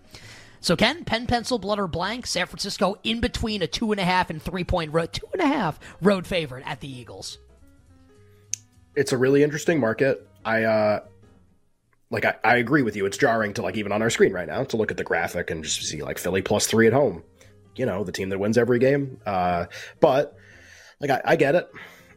So 0.63 0.77
Ken, 0.77 1.05
pen, 1.05 1.27
pencil, 1.27 1.59
blood 1.59 1.81
or 1.81 1.89
blank, 1.89 2.25
San 2.25 2.47
Francisco 2.47 2.97
in 3.03 3.21
between 3.21 3.63
a 3.63 3.67
two 3.67 3.91
and 3.91 4.01
a 4.01 4.05
half 4.05 4.31
and 4.31 4.41
three 4.41 4.63
point 4.63 4.93
road, 4.93 5.13
two 5.13 5.27
and 5.33 5.43
a 5.43 5.47
half 5.47 5.79
road 6.01 6.25
favorite 6.25 6.63
at 6.65 6.81
the 6.81 6.89
Eagles. 6.89 7.39
It's 8.95 9.13
a 9.13 9.19
really 9.19 9.43
interesting 9.43 9.81
market. 9.81 10.27
I 10.45 10.63
uh 10.63 11.01
like 12.11 12.25
I, 12.25 12.37
I 12.45 12.57
agree 12.57 12.83
with 12.83 12.95
you. 12.95 13.07
It's 13.07 13.19
jarring 13.19 13.55
to 13.55 13.63
like 13.63 13.77
even 13.77 13.91
on 13.91 14.03
our 14.03 14.11
screen 14.11 14.33
right 14.33 14.47
now 14.47 14.63
to 14.63 14.77
look 14.77 14.93
at 14.93 14.97
the 14.97 15.05
graphic 15.05 15.51
and 15.51 15.65
just 15.65 15.83
see 15.83 16.01
like 16.01 16.19
Philly 16.19 16.43
plus 16.43 16.69
three 16.69 16.87
at 16.87 16.93
home. 16.93 17.25
You 17.75 17.85
know, 17.85 18.05
the 18.05 18.13
team 18.13 18.29
that 18.29 18.39
wins 18.39 18.57
every 18.57 18.79
game. 18.79 19.21
Uh 19.27 19.67
but 19.99 20.37
like 21.01 21.11
I, 21.11 21.23
I 21.25 21.37
get 21.37 21.57
it. 21.57 21.69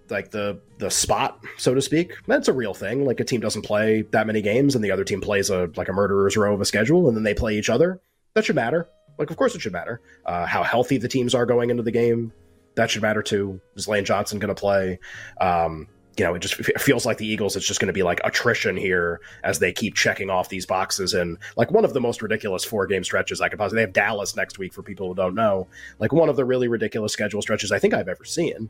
Like 0.07 0.30
the 0.30 0.62
the 0.77 0.91
spot, 0.91 1.44
so 1.57 1.74
to 1.74 1.81
speak, 1.81 2.13
that's 2.27 2.48
a 2.48 2.53
real 2.53 2.75
thing. 2.75 3.06
Like 3.06 3.19
a 3.19 3.24
team 3.24 3.41
doesn't 3.41 3.63
play 3.63 4.03
that 4.12 4.27
many 4.27 4.44
games 4.44 4.75
and 4.75 4.83
the 4.83 4.91
other 4.91 5.03
team 5.03 5.19
plays 5.19 5.50
a 5.50 5.71
like 5.75 5.89
a 5.89 5.94
murderer's 5.94 6.38
row 6.38 6.53
of 6.53 6.62
a 6.62 6.65
schedule 6.65 7.07
and 7.07 7.18
then 7.18 7.24
they 7.24 7.33
play 7.33 7.57
each 7.57 7.71
other. 7.71 8.01
That 8.35 8.45
should 8.45 8.55
matter. 8.55 8.87
Like 9.17 9.31
of 9.31 9.37
course 9.37 9.55
it 9.55 9.61
should 9.61 9.73
matter. 9.73 10.01
Uh 10.25 10.45
how 10.45 10.63
healthy 10.63 10.97
the 10.97 11.07
teams 11.07 11.33
are 11.33 11.45
going 11.45 11.69
into 11.69 11.83
the 11.83 11.91
game. 11.91 12.31
That 12.75 12.91
should 12.91 13.01
matter 13.01 13.24
too. 13.24 13.60
Is 13.75 13.88
Lane 13.88 14.05
Johnson 14.05 14.39
gonna 14.39 14.55
play? 14.55 15.00
Um 15.41 15.88
you 16.17 16.24
know, 16.24 16.33
it 16.33 16.39
just 16.39 16.60
f- 16.60 16.81
feels 16.81 17.05
like 17.05 17.17
the 17.17 17.27
Eagles. 17.27 17.55
It's 17.55 17.65
just 17.65 17.79
going 17.79 17.88
to 17.88 17.93
be 17.93 18.03
like 18.03 18.21
attrition 18.24 18.77
here 18.77 19.19
as 19.43 19.60
they 19.60 19.74
keep 19.74 19.95
checking 19.95 20.29
off 20.29 20.50
these 20.50 20.65
boxes. 20.65 21.13
And 21.13 21.38
like 21.57 21.71
one 21.71 21.83
of 21.83 21.93
the 21.93 22.00
most 22.00 22.21
ridiculous 22.21 22.63
four 22.63 22.88
game 22.88 23.03
stretches 23.03 23.41
I 23.41 23.50
could 23.50 23.60
possibly. 23.60 23.77
They 23.77 23.81
have 23.81 23.93
Dallas 23.93 24.36
next 24.36 24.57
week 24.57 24.74
for 24.74 24.81
people 24.81 25.10
who 25.10 25.15
don't 25.15 25.36
know. 25.36 25.67
Like 26.00 26.13
one 26.13 26.29
of 26.29 26.36
the 26.36 26.45
really 26.45 26.67
ridiculous 26.67 27.12
schedule 27.12 27.41
stretches 27.41 27.71
I 27.71 27.79
think 27.79 27.93
I've 27.93 28.07
ever 28.07 28.24
seen. 28.24 28.69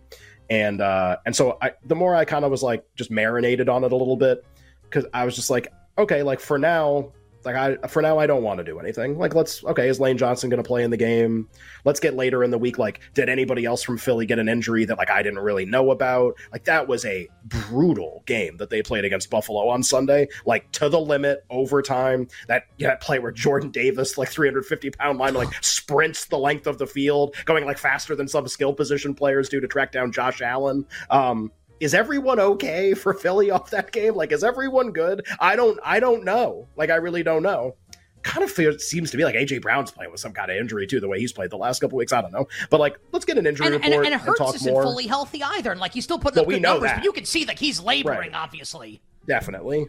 And 0.50 0.82
uh, 0.82 1.18
and 1.26 1.36
so 1.36 1.58
I, 1.62 1.74
the 1.86 1.96
more 1.96 2.16
I 2.16 2.26
kind 2.26 2.46
of 2.46 2.52
was 2.52 2.64
like 2.64 2.84
just 2.96 3.12
marinated 3.12 3.70
on 3.70 3.84
it 3.84 3.92
a 3.92 3.96
little 3.96 4.18
bit 4.18 4.44
because 4.84 5.06
I 5.14 5.26
was 5.26 5.36
just 5.36 5.50
like, 5.50 5.72
okay, 5.98 6.24
like 6.24 6.40
for 6.40 6.58
now, 6.58 7.12
like 7.46 7.56
I 7.56 7.88
for 7.88 8.02
now 8.02 8.18
I 8.18 8.28
don't 8.28 8.44
want 8.44 8.58
to 8.60 8.64
do 8.64 8.80
anything. 8.80 9.18
Like 9.18 9.36
let's 9.36 9.64
okay, 9.64 9.88
is 9.88 10.00
Lane 10.00 10.18
Johnson 10.18 10.50
going 10.50 10.62
to 10.62 10.68
play 10.68 10.84
in 10.84 10.92
the 10.92 10.98
game? 10.98 11.48
Let's 11.84 12.00
get 12.00 12.16
later 12.16 12.44
in 12.44 12.52
the 12.52 12.58
week. 12.58 12.78
Like, 12.78 13.02
did 13.14 13.30
anybody 13.30 13.66
else 13.66 13.84
from 13.84 13.98
Philly 13.98 14.26
get 14.26 14.40
an 14.40 14.50
injury 14.50 14.86
that 14.86 14.98
like 14.98 15.10
I 15.10 15.22
didn't 15.22 15.40
really 15.40 15.66
know 15.66 15.92
about? 15.92 16.36
Like 16.52 16.66
that 16.66 16.88
was 16.88 17.06
a 17.06 17.28
brutal 17.46 18.24
game 18.26 18.58
that 18.58 18.70
they 18.70 18.82
played 18.82 19.06
against 19.06 19.30
Buffalo 19.30 19.70
on 19.70 19.84
Sunday, 19.84 20.28
like 20.46 20.72
to 20.74 20.90
the 20.90 21.00
limit, 21.00 21.46
overtime. 21.50 22.28
That 22.48 22.64
yeah, 22.78 22.90
that 22.90 23.02
play 23.02 23.20
where 23.20 23.32
Jordan 23.32 23.72
Davis, 23.72 24.18
like 24.18 24.30
350 24.30 24.92
pound 24.92 25.20
lineman, 25.20 25.46
like 25.46 25.54
sprints 25.64 26.26
the 26.26 26.38
length 26.38 26.68
of 26.68 26.78
the 26.78 26.88
field, 26.88 27.36
going 27.46 27.66
like 27.66 27.78
faster 27.78 28.16
than 28.16 28.28
some 28.28 28.48
skill 28.48 28.74
position 28.74 29.14
players 29.14 29.50
do 29.50 29.60
to 29.60 29.68
track 29.68 29.92
down 29.92 30.12
Josh 30.12 30.42
Allen. 30.42 30.86
Um, 31.10 31.52
is 31.80 31.94
everyone 31.94 32.40
okay 32.40 32.94
for 32.96 33.14
Philly 33.14 33.52
off 33.52 33.70
that 33.72 33.92
game? 33.92 34.16
Like, 34.16 34.32
is 34.32 34.44
everyone 34.44 34.92
good? 34.92 35.26
I 35.40 35.56
don't, 35.56 35.80
I 35.84 36.00
don't 36.00 36.24
know. 36.24 36.68
Like, 36.76 36.90
I 36.90 36.96
really 36.96 37.24
don't 37.24 37.44
know. 37.44 37.76
Kind 38.24 38.44
of 38.44 38.50
feels, 38.52 38.88
seems 38.88 39.12
to 39.12 39.18
be 39.18 39.24
like 39.24 39.36
AJ 39.36 39.62
Brown's 39.62 39.92
playing 39.92 40.12
with 40.12 40.20
some 40.20 40.34
kind 40.34 40.50
of 40.50 40.58
injury 40.58 40.88
too. 40.88 41.00
The 41.00 41.08
way 41.08 41.20
he's 41.20 41.32
played 41.32 41.52
the 41.52 41.58
last 41.58 41.80
couple 41.80 41.98
weeks, 41.98 42.12
I 42.12 42.22
don't 42.22 42.32
know. 42.32 42.48
But 42.72 42.80
like, 42.80 42.98
let's 43.12 43.24
get 43.24 43.38
an 43.38 43.46
injury 43.46 43.68
And, 43.68 43.76
and, 43.76 43.84
report 43.86 44.06
and 44.06 44.14
and, 44.16 44.22
Hurts 44.24 44.40
talk 44.40 44.56
isn't 44.56 44.74
more. 44.74 44.82
fully 44.82 45.06
healthy 45.06 45.44
either. 45.44 45.72
And 45.72 45.80
like 45.80 45.94
he's 45.94 46.06
still 46.06 46.18
putting 46.18 46.38
Well, 46.38 46.46
up 46.46 46.50
good 46.50 46.62
numbers, 46.64 46.90
that. 46.90 46.96
but 46.98 47.04
you 47.04 47.12
can 47.12 47.26
see 47.26 47.46
like 47.46 47.60
he's 47.60 47.80
laboring, 47.80 48.18
Right. 48.18 48.34
obviously. 48.34 49.00
Definitely. 49.28 49.88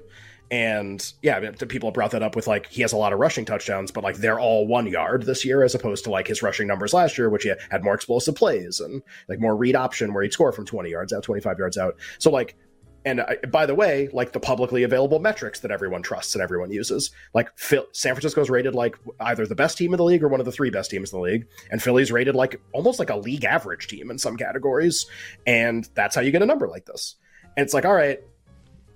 And 0.50 1.12
yeah, 1.22 1.50
people 1.50 1.90
brought 1.90 2.12
that 2.12 2.22
up 2.22 2.36
with 2.36 2.46
like 2.46 2.68
he 2.68 2.82
has 2.82 2.92
a 2.92 2.96
lot 2.96 3.12
of 3.12 3.18
rushing 3.18 3.44
touchdowns, 3.44 3.90
but 3.90 4.04
like 4.04 4.16
they're 4.16 4.38
all 4.38 4.66
one 4.66 4.86
yard 4.86 5.24
this 5.24 5.44
year 5.44 5.64
as 5.64 5.74
opposed 5.74 6.04
to 6.04 6.10
like 6.10 6.28
his 6.28 6.42
rushing 6.42 6.68
numbers 6.68 6.94
last 6.94 7.18
year, 7.18 7.28
which 7.28 7.42
he 7.42 7.52
had 7.70 7.82
more 7.82 7.94
explosive 7.94 8.36
plays 8.36 8.78
and 8.78 9.02
like 9.28 9.40
more 9.40 9.56
read 9.56 9.74
option 9.74 10.14
where 10.14 10.22
he'd 10.22 10.32
score 10.32 10.52
from 10.52 10.64
20 10.64 10.88
yards 10.90 11.12
out, 11.12 11.24
25 11.24 11.58
yards 11.58 11.76
out. 11.76 11.96
So 12.18 12.30
like, 12.30 12.56
and 13.04 13.20
I, 13.20 13.36
by 13.48 13.66
the 13.66 13.74
way, 13.74 14.08
like 14.12 14.32
the 14.32 14.40
publicly 14.40 14.82
available 14.82 15.20
metrics 15.20 15.60
that 15.60 15.70
everyone 15.70 16.02
trusts 16.02 16.34
and 16.34 16.42
everyone 16.42 16.72
uses, 16.72 17.12
like 17.34 17.56
Phil, 17.56 17.86
San 17.92 18.14
Francisco's 18.14 18.50
rated 18.50 18.74
like 18.74 18.96
either 19.20 19.46
the 19.46 19.54
best 19.54 19.78
team 19.78 19.94
in 19.94 19.98
the 19.98 20.04
league 20.04 20.24
or 20.24 20.28
one 20.28 20.40
of 20.40 20.46
the 20.46 20.52
three 20.52 20.70
best 20.70 20.90
teams 20.90 21.12
in 21.12 21.18
the 21.18 21.22
league, 21.22 21.46
and 21.70 21.80
Philly's 21.80 22.10
rated 22.10 22.34
like 22.34 22.60
almost 22.72 22.98
like 22.98 23.10
a 23.10 23.16
league 23.16 23.44
average 23.44 23.86
team 23.86 24.10
in 24.10 24.18
some 24.18 24.36
categories, 24.36 25.06
and 25.46 25.88
that's 25.94 26.16
how 26.16 26.20
you 26.20 26.32
get 26.32 26.42
a 26.42 26.46
number 26.46 26.66
like 26.66 26.84
this. 26.84 27.14
And 27.56 27.64
it's 27.64 27.72
like, 27.72 27.84
all 27.84 27.94
right, 27.94 28.20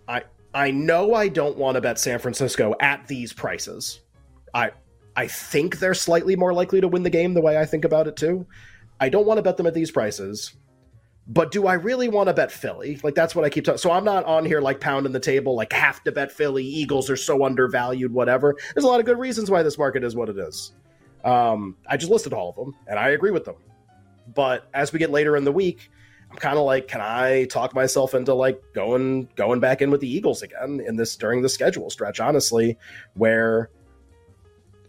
I 0.08 0.24
I 0.54 0.70
know 0.70 1.14
I 1.14 1.28
don't 1.28 1.56
want 1.56 1.76
to 1.76 1.80
bet 1.80 1.98
San 1.98 2.18
Francisco 2.18 2.74
at 2.80 3.06
these 3.06 3.32
prices. 3.32 4.00
I 4.54 4.72
I 5.16 5.26
think 5.26 5.78
they're 5.78 5.94
slightly 5.94 6.36
more 6.36 6.52
likely 6.52 6.80
to 6.80 6.88
win 6.88 7.02
the 7.02 7.10
game 7.10 7.34
the 7.34 7.40
way 7.40 7.58
I 7.58 7.66
think 7.66 7.84
about 7.84 8.06
it 8.06 8.16
too. 8.16 8.46
I 9.00 9.08
don't 9.08 9.26
want 9.26 9.38
to 9.38 9.42
bet 9.42 9.56
them 9.56 9.66
at 9.66 9.74
these 9.74 9.90
prices. 9.90 10.54
But 11.26 11.52
do 11.52 11.68
I 11.68 11.74
really 11.74 12.08
want 12.08 12.28
to 12.28 12.34
bet 12.34 12.50
Philly? 12.50 12.98
Like 13.04 13.14
that's 13.14 13.36
what 13.36 13.44
I 13.44 13.50
keep 13.50 13.64
talking. 13.64 13.78
So 13.78 13.92
I'm 13.92 14.04
not 14.04 14.24
on 14.24 14.44
here 14.44 14.60
like 14.60 14.80
pounding 14.80 15.12
the 15.12 15.20
table, 15.20 15.54
like 15.54 15.72
have 15.72 16.02
to 16.04 16.12
bet 16.12 16.32
Philly. 16.32 16.64
Eagles 16.64 17.08
are 17.08 17.16
so 17.16 17.44
undervalued, 17.44 18.12
whatever. 18.12 18.56
There's 18.74 18.84
a 18.84 18.88
lot 18.88 18.98
of 18.98 19.06
good 19.06 19.18
reasons 19.18 19.50
why 19.50 19.62
this 19.62 19.78
market 19.78 20.02
is 20.02 20.16
what 20.16 20.28
it 20.28 20.38
is. 20.38 20.72
Um, 21.24 21.76
I 21.88 21.96
just 21.96 22.10
listed 22.10 22.32
all 22.32 22.50
of 22.50 22.56
them, 22.56 22.74
and 22.88 22.98
I 22.98 23.10
agree 23.10 23.30
with 23.30 23.44
them. 23.44 23.56
But 24.34 24.68
as 24.74 24.92
we 24.92 24.98
get 24.98 25.10
later 25.10 25.36
in 25.36 25.44
the 25.44 25.52
week, 25.52 25.90
I'm 26.30 26.36
kind 26.36 26.58
of 26.58 26.64
like, 26.64 26.86
can 26.86 27.00
I 27.00 27.44
talk 27.46 27.74
myself 27.74 28.14
into 28.14 28.34
like 28.34 28.62
going 28.72 29.28
going 29.34 29.60
back 29.60 29.82
in 29.82 29.90
with 29.90 30.00
the 30.00 30.08
Eagles 30.08 30.42
again 30.42 30.80
in 30.86 30.96
this 30.96 31.16
during 31.16 31.42
the 31.42 31.48
schedule 31.48 31.90
stretch? 31.90 32.20
Honestly, 32.20 32.78
where 33.14 33.70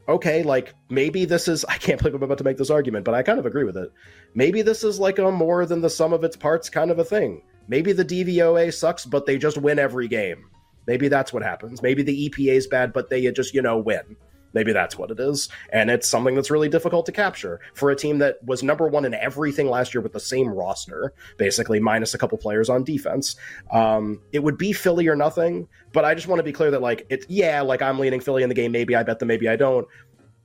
okay, 0.08 0.44
like 0.44 0.74
maybe 0.90 1.26
this 1.26 1.48
is, 1.48 1.66
I 1.70 1.78
can't 1.78 2.00
believe 2.00 2.16
I'm 2.16 2.24
about 2.24 2.38
to 2.40 2.44
make 2.44 2.58
this 2.58 2.70
argument, 2.70 3.06
but 3.06 3.16
I 3.16 3.24
kind 3.24 3.40
of 3.40 3.46
agree 3.46 3.64
with 3.64 3.78
it. 3.78 3.92
Maybe 4.36 4.62
this 4.62 4.84
is 4.84 5.00
like 5.00 5.20
a 5.20 5.32
more 5.32 5.66
than 5.66 5.82
the 5.82 5.90
sum 5.90 6.14
of 6.14 6.24
its 6.24 6.38
parts 6.38 6.70
kind 6.70 6.92
of 6.92 7.00
a 7.00 7.06
thing. 7.06 7.42
Maybe 7.68 7.94
the 7.94 8.06
DVOA 8.06 8.74
sucks, 8.74 9.06
but 9.06 9.26
they 9.26 9.38
just 9.38 9.58
win 9.58 9.80
every 9.80 10.08
game. 10.08 10.50
Maybe 10.88 11.08
that's 11.08 11.32
what 11.32 11.44
happens. 11.44 11.82
Maybe 11.82 12.04
the 12.04 12.30
EPA 12.30 12.54
is 12.54 12.68
bad, 12.68 12.92
but 12.92 13.10
they 13.10 13.32
just, 13.32 13.54
you 13.54 13.62
know, 13.62 13.78
win. 13.78 14.18
Maybe 14.54 14.74
that's 14.74 14.98
what 14.98 15.12
it 15.12 15.20
is. 15.20 15.50
And 15.72 15.90
it's 15.90 16.08
something 16.08 16.36
that's 16.36 16.52
really 16.52 16.70
difficult 16.70 17.06
to 17.06 17.12
capture 17.12 17.60
for 17.74 17.90
a 17.90 17.96
team 17.96 18.18
that 18.20 18.44
was 18.46 18.64
number 18.64 18.88
one 18.88 19.06
in 19.06 19.14
everything 19.14 19.70
last 19.70 19.94
year 19.94 20.02
with 20.02 20.14
the 20.14 20.20
same 20.20 20.50
roster, 20.50 21.14
basically, 21.38 21.80
minus 21.80 22.14
a 22.14 22.18
couple 22.18 22.38
players 22.38 22.70
on 22.70 22.84
defense. 22.84 23.36
Um, 23.72 24.22
it 24.32 24.40
would 24.44 24.58
be 24.58 24.74
Philly 24.74 25.08
or 25.08 25.16
nothing, 25.16 25.68
but 25.94 26.06
I 26.06 26.16
just 26.16 26.28
want 26.28 26.40
to 26.40 26.44
be 26.44 26.52
clear 26.52 26.72
that, 26.72 26.82
like, 26.82 27.06
it's, 27.10 27.26
yeah, 27.30 27.62
like 27.62 27.82
I'm 27.82 28.00
leaning 28.00 28.20
Philly 28.20 28.44
in 28.44 28.50
the 28.50 28.56
game. 28.56 28.72
Maybe 28.72 28.96
I 28.96 29.04
bet 29.04 29.20
them, 29.20 29.28
maybe 29.28 29.48
I 29.48 29.56
don't. 29.56 29.88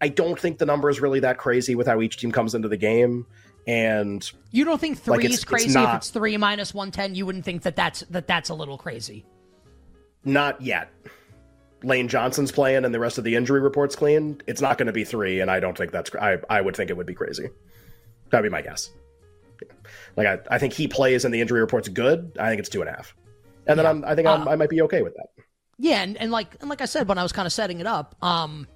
I 0.01 0.09
don't 0.09 0.39
think 0.39 0.59
the 0.59 0.67
number 0.67 0.91
is 0.91 1.01
really 1.01 1.21
that 1.21 1.39
crazy 1.39 1.75
with 1.75 1.87
how 1.87 2.03
each 2.03 2.19
team 2.19 2.31
comes 2.31 2.55
into 2.55 2.69
the 2.69 2.77
game. 2.77 3.27
And 3.67 4.31
you 4.51 4.65
don't 4.65 4.81
think 4.81 4.99
three 4.99 5.17
like 5.17 5.25
is 5.25 5.43
crazy 5.43 5.67
it's 5.67 5.75
not, 5.75 5.89
if 5.89 5.97
it's 5.97 6.11
three 6.11 6.37
minus 6.37 6.75
one 6.75 6.91
ten? 6.91 7.15
You 7.15 7.25
wouldn't 7.27 7.45
think 7.45 7.63
that 7.63 7.77
that's 7.77 8.01
that 8.11 8.27
that's 8.27 8.51
a 8.51 8.55
little 8.55 8.79
crazy. 8.79 9.25
Not 10.25 10.61
yet. 10.61 10.93
Lane 11.83 12.09
Johnson's 12.09 12.53
playing 12.53 12.85
and 12.85 12.95
the 12.95 13.01
rest 13.01 13.19
of 13.19 13.25
the 13.25 13.35
injury 13.35 13.61
reports 13.61 13.97
clean, 13.97 14.41
it's 14.47 14.61
not 14.61 14.79
going 14.79 14.87
to 14.87 14.93
be 14.93 15.05
three, 15.05 15.41
and 15.41 15.51
I 15.51 15.61
don't 15.61 15.77
think 15.77 15.93
that's. 15.93 16.15
I 16.15 16.39
I 16.49 16.61
would 16.61 16.77
think 16.77 16.91
it 16.91 16.97
would 16.97 17.07
be 17.07 17.15
crazy. 17.15 17.49
That'd 18.31 18.45
be 18.45 18.51
my 18.51 18.63
guess. 18.63 18.91
Like 20.17 20.27
I, 20.27 20.39
I 20.55 20.59
think 20.59 20.73
he 20.73 20.89
plays 20.89 21.25
and 21.25 21.33
the 21.33 21.41
injury 21.41 21.61
report's 21.61 21.89
good. 21.89 22.37
I 22.39 22.49
think 22.49 22.61
it's 22.61 22.69
two 22.69 22.81
and 22.81 22.91
a 22.91 22.93
half, 22.93 23.15
and 23.67 23.79
then. 23.79 23.87
I'm, 23.87 24.05
I 24.05 24.15
think 24.15 24.27
uh, 24.27 24.45
i 24.49 24.57
might 24.57 24.71
be 24.71 24.83
okay 24.83 25.03
with 25.03 25.15
that. 25.15 25.29
Yeah, 25.79 26.03
and, 26.03 26.17
and 26.17 26.31
like 26.31 26.57
and 26.61 26.71
like 26.71 26.81
I 26.81 26.87
said 26.87 27.09
when 27.09 27.19
I 27.19 27.23
was 27.23 27.33
kind 27.33 27.47
of 27.47 27.53
setting 27.53 27.81
it 27.81 27.87
up, 27.87 28.17
um, 28.23 28.67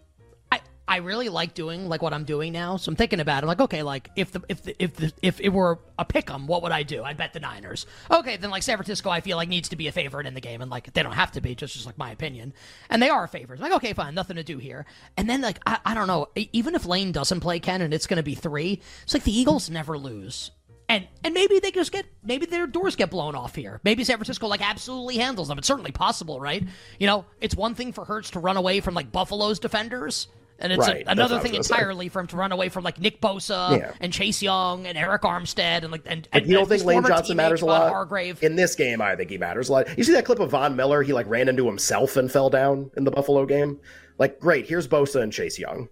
I 0.91 0.97
really 0.97 1.29
like 1.29 1.55
doing 1.55 1.89
like 1.89 2.03
what 2.03 2.13
I'm 2.13 2.25
doing 2.25 2.53
now. 2.53 2.77
So 2.77 2.91
I'm 2.91 2.97
thinking 2.97 3.21
about 3.21 3.39
it. 3.39 3.43
I'm 3.45 3.47
like, 3.49 3.61
okay, 3.61 3.85
like 3.85 4.11
if 4.17 4.33
the 4.33 4.43
if 4.49 4.65
the, 4.65 4.83
if 4.83 4.97
the, 4.97 5.13
if 5.23 5.41
it 5.41 5.51
were 5.51 5.79
a 5.97 6.05
pick 6.05 6.29
'em, 6.29 6.49
what 6.49 6.65
would 6.65 6.73
I 6.73 6.83
do? 6.83 7.05
I'd 7.05 7.17
bet 7.17 7.33
the 7.33 7.39
Niners. 7.39 7.87
Okay, 8.11 8.37
then 8.37 8.51
like 8.51 8.65
San 8.65 8.77
Francisco, 8.77 9.09
I 9.09 9.21
feel 9.21 9.37
like 9.37 9.49
needs 9.49 9.69
to 9.69 9.77
be 9.77 9.87
a 9.87 9.93
favorite 9.93 10.27
in 10.27 10.35
the 10.35 10.41
game, 10.41 10.61
and 10.61 10.69
like 10.69 10.93
they 10.93 11.05
don't 11.05 11.13
have 11.13 11.31
to 11.33 11.41
be, 11.41 11.55
just 11.55 11.75
just 11.75 11.87
like 11.87 11.97
my 11.97 12.11
opinion. 12.11 12.53
And 12.89 13.01
they 13.01 13.09
are 13.09 13.23
a 13.23 13.29
favorite. 13.29 13.61
I'm 13.61 13.71
like, 13.71 13.77
okay, 13.77 13.93
fine, 13.93 14.17
nothing 14.17 14.35
to 14.35 14.43
do 14.43 14.59
here. 14.59 14.85
And 15.17 15.31
then 15.31 15.43
like 15.43 15.61
I, 15.65 15.79
I 15.85 15.95
don't 15.95 16.09
know, 16.09 16.27
even 16.35 16.75
if 16.75 16.85
Lane 16.85 17.13
doesn't 17.13 17.39
play 17.39 17.61
Ken 17.61 17.83
and 17.83 17.95
it's 17.95 18.09
going 18.09 18.17
to 18.17 18.25
be 18.25 18.35
three, 18.35 18.83
it's 19.05 19.15
like 19.15 19.23
the 19.23 19.39
Eagles 19.39 19.71
never 19.71 19.97
lose. 19.97 20.51
And 20.89 21.07
and 21.23 21.35
maybe 21.35 21.61
they 21.61 21.71
just 21.71 21.93
get 21.93 22.05
maybe 22.25 22.47
their 22.47 22.67
doors 22.67 22.97
get 22.97 23.11
blown 23.11 23.37
off 23.37 23.55
here. 23.55 23.81
Maybe 23.85 24.03
San 24.03 24.17
Francisco 24.17 24.49
like 24.49 24.69
absolutely 24.69 25.19
handles 25.19 25.47
them. 25.47 25.59
It's 25.59 25.69
certainly 25.69 25.93
possible, 25.93 26.41
right? 26.41 26.67
You 26.99 27.07
know, 27.07 27.27
it's 27.41 27.55
one 27.55 27.77
thing 27.77 27.93
for 27.93 28.05
Hurts 28.05 28.31
to 28.31 28.41
run 28.41 28.57
away 28.57 28.81
from 28.81 28.95
like 28.95 29.13
Buffalo's 29.13 29.61
defenders 29.61 30.27
and 30.61 30.73
it's 30.73 30.87
right. 30.87 31.07
a, 31.07 31.11
another 31.11 31.41
thing 31.41 31.55
entirely 31.55 32.07
say. 32.07 32.11
for 32.11 32.21
him 32.21 32.27
to 32.29 32.37
run 32.37 32.53
away 32.53 32.69
from 32.69 32.85
like 32.85 33.01
Nick 33.01 33.21
Bosa 33.21 33.79
yeah. 33.79 33.93
and 34.01 34.13
Chase 34.13 34.43
Young 34.43 34.87
and 34.87 34.97
Arik 34.97 35.21
Armstead 35.21 35.83
and 35.83 35.91
like 35.91 36.03
and, 36.07 36.29
and 36.33 36.47
you 36.47 36.55
don't 36.55 36.69
think 36.69 36.85
Lane 36.85 37.05
Johnson 37.05 37.37
matters 37.37 37.63
a 37.63 37.67
lot 37.67 37.91
Hargrave. 37.91 38.43
in 38.43 38.57
this 38.57 38.75
game? 38.75 39.01
I 39.01 39.17
think 39.17 39.31
he 39.31 39.39
matters 39.39 39.69
a 39.69 39.73
lot. 39.73 39.99
You 39.99 40.05
see 40.05 40.13
that 40.13 40.25
clip 40.25 40.41
of 40.41 40.51
Von 40.51 40.77
Miller? 40.77 41.03
He 41.03 41.13
like 41.13 41.27
ran 41.29 41.49
into 41.49 41.67
himself 41.67 42.17
and 42.17 42.31
fell 42.31 42.51
down 42.51 42.91
in 42.97 43.05
the 43.05 43.11
Buffalo 43.11 43.47
game. 43.47 43.81
Like, 44.19 44.39
great. 44.39 44.69
Here's 44.69 44.87
Bosa 44.87 45.23
and 45.23 45.33
Chase 45.33 45.59
Young. 45.59 45.89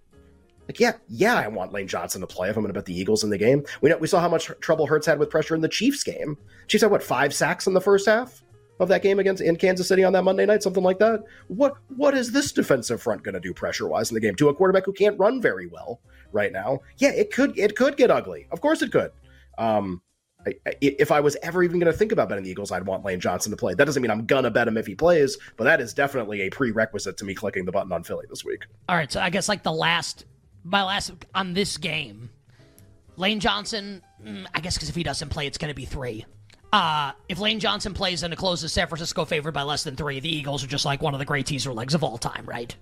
Like, 0.67 0.79
yeah, 0.79 0.93
yeah, 1.07 1.33
I 1.33 1.47
want 1.47 1.73
Lane 1.73 1.87
Johnson 1.87 2.21
to 2.21 2.27
play 2.27 2.47
if 2.47 2.55
I'm 2.55 2.61
going 2.61 2.71
to 2.71 2.77
bet 2.77 2.85
the 2.85 2.97
Eagles 2.97 3.23
in 3.23 3.31
the 3.31 3.39
game. 3.39 3.65
We 3.81 3.89
know 3.89 3.97
we 3.97 4.05
saw 4.07 4.19
how 4.21 4.29
much 4.29 4.51
trouble 4.59 4.85
Hurts 4.85 5.07
had 5.07 5.17
with 5.17 5.31
pressure 5.31 5.55
in 5.55 5.61
the 5.61 5.67
Chiefs 5.67 6.03
game. 6.03 6.37
Chiefs 6.67 6.83
had 6.83 6.91
what 6.91 7.01
five 7.01 7.33
sacks 7.33 7.65
in 7.65 7.73
the 7.73 7.81
first 7.81 8.05
half 8.05 8.43
of 8.79 8.87
that 8.89 9.01
game 9.01 9.19
against 9.19 9.41
in 9.41 9.55
Kansas 9.55 9.87
City 9.87 10.03
on 10.03 10.13
that 10.13 10.23
Monday 10.23 10.45
night, 10.45 10.63
something 10.63 10.83
like 10.83 10.99
that. 10.99 11.23
What 11.47 11.75
what 11.95 12.15
is 12.15 12.31
this 12.31 12.51
defensive 12.51 13.01
front 13.01 13.23
going 13.23 13.33
to 13.33 13.39
do 13.39 13.53
pressure 13.53 13.87
wise 13.87 14.09
in 14.09 14.15
the 14.15 14.21
game 14.21 14.35
to 14.35 14.49
a 14.49 14.53
quarterback 14.53 14.85
who 14.85 14.93
can't 14.93 15.19
run 15.19 15.41
very 15.41 15.67
well 15.67 15.99
right 16.31 16.51
now? 16.51 16.79
Yeah, 16.97 17.09
it 17.09 17.31
could 17.31 17.57
it 17.57 17.75
could 17.75 17.97
get 17.97 18.09
ugly. 18.09 18.47
Of 18.51 18.61
course 18.61 18.81
it 18.81 18.91
could. 18.91 19.11
Um, 19.57 20.01
I, 20.47 20.53
I, 20.65 20.73
if 20.81 21.11
I 21.11 21.19
was 21.19 21.35
ever 21.43 21.63
even 21.63 21.79
going 21.79 21.91
to 21.91 21.97
think 21.97 22.13
about 22.13 22.29
betting 22.29 22.45
the 22.45 22.49
Eagles, 22.49 22.71
I'd 22.71 22.85
want 22.85 23.03
Lane 23.03 23.19
Johnson 23.19 23.51
to 23.51 23.57
play. 23.57 23.73
That 23.73 23.83
doesn't 23.85 24.01
mean 24.01 24.09
I'm 24.09 24.25
gonna 24.25 24.49
bet 24.49 24.69
him 24.69 24.77
if 24.77 24.87
he 24.87 24.95
plays, 24.95 25.37
but 25.57 25.65
that 25.65 25.81
is 25.81 25.93
definitely 25.93 26.41
a 26.41 26.49
prerequisite 26.49 27.17
to 27.17 27.25
me 27.25 27.35
clicking 27.35 27.65
the 27.65 27.73
button 27.73 27.91
on 27.91 28.03
Philly 28.03 28.25
this 28.29 28.45
week. 28.45 28.65
All 28.87 28.95
right, 28.95 29.11
so 29.11 29.19
I 29.19 29.29
guess 29.29 29.49
like 29.49 29.63
the 29.63 29.73
last, 29.73 30.25
my 30.63 30.83
last 30.83 31.11
on 31.35 31.53
this 31.53 31.77
game, 31.77 32.29
Lane 33.17 33.41
Johnson. 33.41 34.01
Mm, 34.23 34.47
I 34.53 34.59
guess 34.61 34.75
because 34.75 34.89
if 34.89 34.95
he 34.95 35.03
doesn't 35.03 35.29
play, 35.29 35.47
it's 35.47 35.57
going 35.57 35.69
to 35.69 35.75
be 35.75 35.85
three. 35.85 36.25
Uh, 36.71 37.13
if 37.27 37.39
Lane 37.39 37.59
Johnson 37.59 37.93
plays 37.93 38.23
and 38.23 38.35
closes 38.37 38.71
San 38.71 38.87
Francisco 38.87 39.25
favored 39.25 39.53
by 39.53 39.63
less 39.63 39.83
than 39.83 39.95
three, 39.95 40.19
the 40.19 40.33
Eagles 40.33 40.63
are 40.63 40.67
just 40.67 40.85
like 40.85 41.01
one 41.01 41.13
of 41.13 41.19
the 41.19 41.25
great 41.25 41.45
teaser 41.45 41.73
legs 41.73 41.95
of 41.95 42.03
all 42.03 42.17
time, 42.17 42.45
right? 42.45 42.75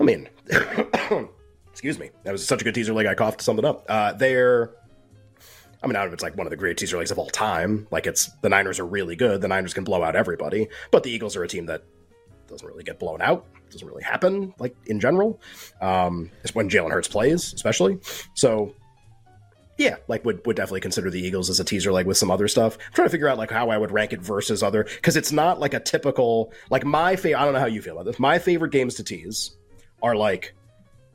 I 0.00 0.02
mean, 0.02 0.28
excuse 1.70 1.98
me. 1.98 2.10
That 2.24 2.32
was 2.32 2.46
such 2.46 2.60
a 2.62 2.64
good 2.64 2.74
teaser 2.74 2.94
leg, 2.94 3.06
I 3.06 3.14
coughed 3.14 3.42
something 3.42 3.64
up. 3.64 3.84
Uh, 3.88 4.12
they're, 4.14 4.70
I 5.82 5.86
mean, 5.86 5.96
I 5.96 6.00
don't 6.00 6.08
know 6.08 6.14
it's 6.14 6.22
like 6.22 6.36
one 6.36 6.46
of 6.46 6.50
the 6.50 6.56
great 6.56 6.78
teaser 6.78 6.96
legs 6.96 7.10
of 7.10 7.18
all 7.18 7.28
time. 7.28 7.86
Like, 7.90 8.06
it's 8.06 8.30
the 8.40 8.48
Niners 8.48 8.80
are 8.80 8.86
really 8.86 9.16
good. 9.16 9.42
The 9.42 9.48
Niners 9.48 9.74
can 9.74 9.84
blow 9.84 10.02
out 10.02 10.16
everybody, 10.16 10.68
but 10.90 11.02
the 11.02 11.10
Eagles 11.10 11.36
are 11.36 11.42
a 11.42 11.48
team 11.48 11.66
that 11.66 11.82
doesn't 12.48 12.66
really 12.66 12.84
get 12.84 12.98
blown 12.98 13.20
out. 13.20 13.46
Doesn't 13.70 13.86
really 13.86 14.04
happen, 14.04 14.54
like, 14.58 14.74
in 14.86 15.00
general. 15.00 15.40
Um, 15.82 16.30
it's 16.42 16.54
when 16.54 16.70
Jalen 16.70 16.92
Hurts 16.92 17.08
plays, 17.08 17.52
especially. 17.52 17.98
So, 18.34 18.74
yeah, 19.78 19.96
like 20.08 20.24
would 20.24 20.44
would 20.46 20.56
definitely 20.56 20.80
consider 20.80 21.10
the 21.10 21.20
Eagles 21.20 21.50
as 21.50 21.60
a 21.60 21.64
teaser 21.64 21.92
like 21.92 22.06
with 22.06 22.16
some 22.16 22.30
other 22.30 22.48
stuff. 22.48 22.78
I'm 22.78 22.92
trying 22.94 23.06
to 23.06 23.12
figure 23.12 23.28
out 23.28 23.38
like 23.38 23.50
how 23.50 23.68
I 23.68 23.76
would 23.76 23.90
rank 23.90 24.12
it 24.12 24.20
versus 24.20 24.62
other 24.62 24.84
because 24.84 25.16
it's 25.16 25.32
not 25.32 25.60
like 25.60 25.74
a 25.74 25.80
typical 25.80 26.52
like 26.70 26.84
my 26.84 27.16
favorite. 27.16 27.40
I 27.40 27.44
don't 27.44 27.52
know 27.52 27.60
how 27.60 27.66
you 27.66 27.82
feel 27.82 27.94
about 27.94 28.06
this. 28.06 28.18
My 28.18 28.38
favorite 28.38 28.72
games 28.72 28.94
to 28.94 29.04
tease 29.04 29.56
are 30.02 30.16
like 30.16 30.54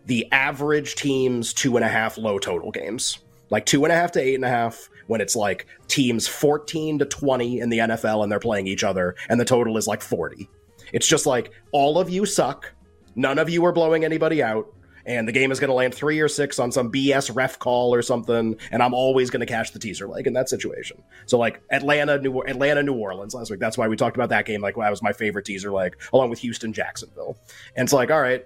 the 0.06 0.32
average 0.32 0.96
teams 0.96 1.54
two 1.54 1.76
and 1.76 1.86
a 1.86 1.88
half 1.88 2.18
low 2.18 2.38
total 2.38 2.72
games, 2.72 3.20
like 3.50 3.66
two 3.66 3.84
and 3.84 3.92
a 3.92 3.96
half 3.96 4.12
to 4.12 4.22
eight 4.22 4.36
and 4.36 4.46
a 4.46 4.50
half. 4.50 4.90
When 5.08 5.20
it's 5.20 5.36
like 5.36 5.66
teams 5.90 6.26
14 6.26 7.00
to 7.00 7.06
20 7.06 7.60
in 7.60 7.70
the 7.70 7.80
NFL 7.80 8.24
and 8.24 8.32
they're 8.32 8.40
playing 8.40 8.68
each 8.68 8.84
other, 8.84 9.16
and 9.28 9.42
the 9.42 9.46
total 9.46 9.76
is 9.76 9.86
like 9.86 10.02
40. 10.02 10.48
It's 10.94 11.08
just 11.08 11.26
like 11.26 11.52
all 11.74 11.98
of 12.00 12.10
you 12.10 12.26
suck. 12.26 12.72
None 13.16 13.38
of 13.38 13.50
you 13.50 13.66
are 13.66 13.74
blowing 13.74 14.06
anybody 14.06 14.42
out 14.42 14.74
and 15.06 15.28
the 15.28 15.32
game 15.32 15.52
is 15.52 15.60
going 15.60 15.70
to 15.70 15.74
land 15.74 15.94
three 15.94 16.20
or 16.20 16.28
six 16.28 16.60
on 16.60 16.72
some 16.72 16.92
BS 16.92 17.34
ref 17.36 17.60
call 17.60 17.94
or 17.94 18.02
something, 18.02 18.58
and 18.72 18.84
I'm 18.84 18.94
always 18.94 19.30
going 19.30 19.40
to 19.42 19.46
cash 19.46 19.72
the 19.72 19.80
teaser 19.80 20.08
leg 20.08 20.28
in 20.28 20.34
that 20.34 20.50
situation. 20.50 21.02
So 21.26 21.38
like 21.38 21.62
Atlanta, 21.72 22.18
New 22.20 22.42
Atlanta, 22.42 22.84
New 22.84 22.96
Orleans 22.96 23.34
last 23.34 23.52
week. 23.52 23.60
That's 23.60 23.78
why 23.78 23.88
we 23.88 23.96
talked 23.96 24.18
about 24.18 24.30
that 24.30 24.46
game. 24.46 24.62
Like 24.62 24.76
that 24.76 24.90
was 24.90 25.02
my 25.02 25.14
favorite 25.14 25.46
teaser 25.46 25.72
leg, 25.72 25.98
along 26.14 26.30
with 26.30 26.40
Houston, 26.40 26.74
Jacksonville. 26.74 27.38
And 27.76 27.86
it's 27.86 27.94
like, 27.94 28.12
all 28.12 28.22
right, 28.22 28.46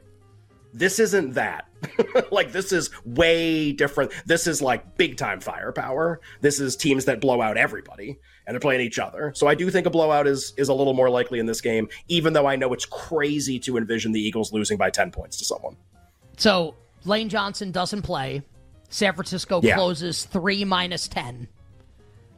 this 0.74 1.00
isn't 1.00 1.34
that. 1.34 1.70
like 2.32 2.52
this 2.52 2.72
is 2.72 2.90
way 3.06 3.72
different. 3.72 4.12
This 4.26 4.46
is 4.46 4.62
like 4.62 4.98
big 4.98 5.18
time 5.18 5.40
firepower. 5.40 6.20
This 6.42 6.60
is 6.60 6.76
teams 6.76 7.06
that 7.06 7.22
blow 7.22 7.42
out 7.42 7.58
everybody 7.58 8.20
and 8.46 8.54
they're 8.54 8.60
playing 8.60 8.82
each 8.82 9.00
other. 9.00 9.32
So 9.36 9.48
I 9.48 9.56
do 9.56 9.70
think 9.70 9.88
a 9.88 9.90
blowout 9.90 10.28
is 10.28 10.54
is 10.58 10.70
a 10.70 10.74
little 10.74 10.94
more 10.94 11.10
likely 11.10 11.40
in 11.40 11.46
this 11.46 11.62
game, 11.62 11.88
even 12.08 12.34
though 12.34 12.46
I 12.46 12.58
know 12.58 12.74
it's 12.74 12.86
crazy 12.86 13.60
to 13.60 13.78
envision 13.78 14.12
the 14.12 14.20
Eagles 14.20 14.52
losing 14.52 14.78
by 14.78 14.90
10 14.90 15.12
points 15.12 15.38
to 15.38 15.46
someone. 15.46 15.78
So 16.38 16.76
Lane 17.06 17.30
Johnson 17.30 17.72
doesn't 17.72 18.02
play. 18.02 18.42
San 18.90 19.14
Francisco 19.14 19.62
yeah. 19.62 19.76
closes 19.76 20.26
three 20.26 20.64
minus 20.64 21.08
ten. 21.08 21.48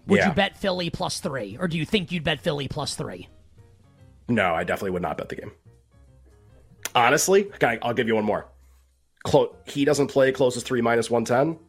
Would 0.07 0.19
yeah. 0.19 0.29
you 0.29 0.33
bet 0.33 0.57
Philly 0.57 0.89
plus 0.89 1.19
three, 1.19 1.57
or 1.59 1.67
do 1.67 1.77
you 1.77 1.85
think 1.85 2.11
you'd 2.11 2.23
bet 2.23 2.39
Philly 2.39 2.67
plus 2.67 2.95
three? 2.95 3.27
No, 4.29 4.53
I 4.53 4.63
definitely 4.63 4.91
would 4.91 5.01
not 5.01 5.17
bet 5.17 5.29
the 5.29 5.35
game. 5.35 5.51
Honestly, 6.95 7.45
okay, 7.55 7.77
I'll 7.81 7.93
give 7.93 8.07
you 8.07 8.15
one 8.15 8.25
more. 8.25 8.47
Clo- 9.23 9.55
he 9.65 9.85
doesn't 9.85 10.07
play 10.07 10.31
closes 10.31 10.63
three 10.63 10.81
minus 10.81 11.09
one 11.09 11.25
ten. 11.25 11.59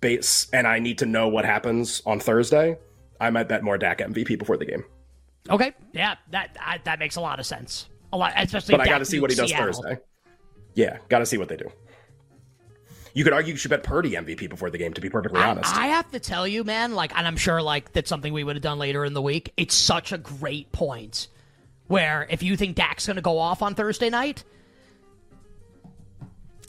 Base, 0.00 0.48
and 0.52 0.66
I 0.66 0.78
need 0.78 0.98
to 0.98 1.06
know 1.06 1.28
what 1.28 1.44
happens 1.44 2.02
on 2.06 2.20
Thursday. 2.20 2.78
I 3.20 3.30
might 3.30 3.48
bet 3.48 3.62
more 3.62 3.76
Dak 3.76 3.98
MVP 3.98 4.38
before 4.38 4.56
the 4.56 4.64
game. 4.64 4.84
Okay, 5.50 5.72
yeah, 5.92 6.16
that 6.30 6.56
I, 6.60 6.78
that 6.84 6.98
makes 6.98 7.16
a 7.16 7.20
lot 7.20 7.40
of 7.40 7.46
sense. 7.46 7.88
A 8.12 8.16
lot, 8.16 8.32
especially. 8.36 8.72
But 8.72 8.82
I 8.82 8.86
got 8.86 8.98
to 8.98 9.04
see 9.04 9.20
what 9.20 9.30
he 9.30 9.36
does 9.36 9.50
Seattle. 9.50 9.72
Thursday. 9.72 10.00
Yeah, 10.78 10.98
got 11.08 11.18
to 11.18 11.26
see 11.26 11.38
what 11.38 11.48
they 11.48 11.56
do. 11.56 11.72
You 13.12 13.24
could 13.24 13.32
argue 13.32 13.50
you 13.50 13.58
should 13.58 13.72
bet 13.72 13.82
Purdy 13.82 14.12
MVP 14.12 14.48
before 14.48 14.70
the 14.70 14.78
game. 14.78 14.94
To 14.94 15.00
be 15.00 15.10
perfectly 15.10 15.40
honest, 15.40 15.74
I 15.74 15.88
have 15.88 16.08
to 16.12 16.20
tell 16.20 16.46
you, 16.46 16.62
man. 16.62 16.94
Like, 16.94 17.12
and 17.18 17.26
I'm 17.26 17.36
sure 17.36 17.60
like 17.60 17.92
that's 17.92 18.08
something 18.08 18.32
we 18.32 18.44
would 18.44 18.54
have 18.54 18.62
done 18.62 18.78
later 18.78 19.04
in 19.04 19.12
the 19.12 19.20
week. 19.20 19.52
It's 19.56 19.74
such 19.74 20.12
a 20.12 20.18
great 20.18 20.70
point. 20.70 21.26
Where 21.88 22.28
if 22.30 22.44
you 22.44 22.56
think 22.56 22.76
Dak's 22.76 23.08
going 23.08 23.16
to 23.16 23.22
go 23.22 23.40
off 23.40 23.60
on 23.60 23.74
Thursday 23.74 24.08
night, 24.08 24.44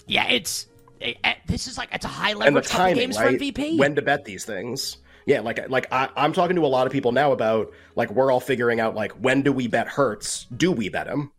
yeah, 0.08 0.28
it's 0.28 0.66
it, 1.00 1.18
it, 1.24 1.38
this 1.46 1.68
is 1.68 1.78
like 1.78 1.89
it's 1.94 2.06
a 2.06 2.08
high 2.08 2.34
leverage 2.34 2.48
and 2.48 2.58
the 2.58 2.62
timing, 2.62 2.96
games 2.96 3.20
right? 3.20 3.38
for 3.38 3.46
MVP. 3.46 3.78
When 3.78 3.94
to 3.94 4.01
bet 4.01 4.25
these 4.25 4.44
things? 4.44 4.98
Yeah, 5.28 5.42
like 5.42 5.70
like 5.70 5.86
I, 5.92 6.10
I'm 6.16 6.34
talking 6.34 6.56
to 6.56 6.66
a 6.66 6.68
lot 6.68 6.88
of 6.88 6.92
people 6.92 7.12
now 7.12 7.32
about 7.32 7.72
like 7.96 8.10
we're 8.10 8.32
all 8.32 8.39
figuring 8.39 8.80
out 8.80 8.96
like 8.96 9.12
when 9.12 9.44
do 9.44 9.54
we 9.54 9.68
bet 9.68 9.88
Hurts? 9.88 10.48
Do 10.58 10.72
we 10.72 10.89
bet 10.89 11.06
him? 11.06 11.32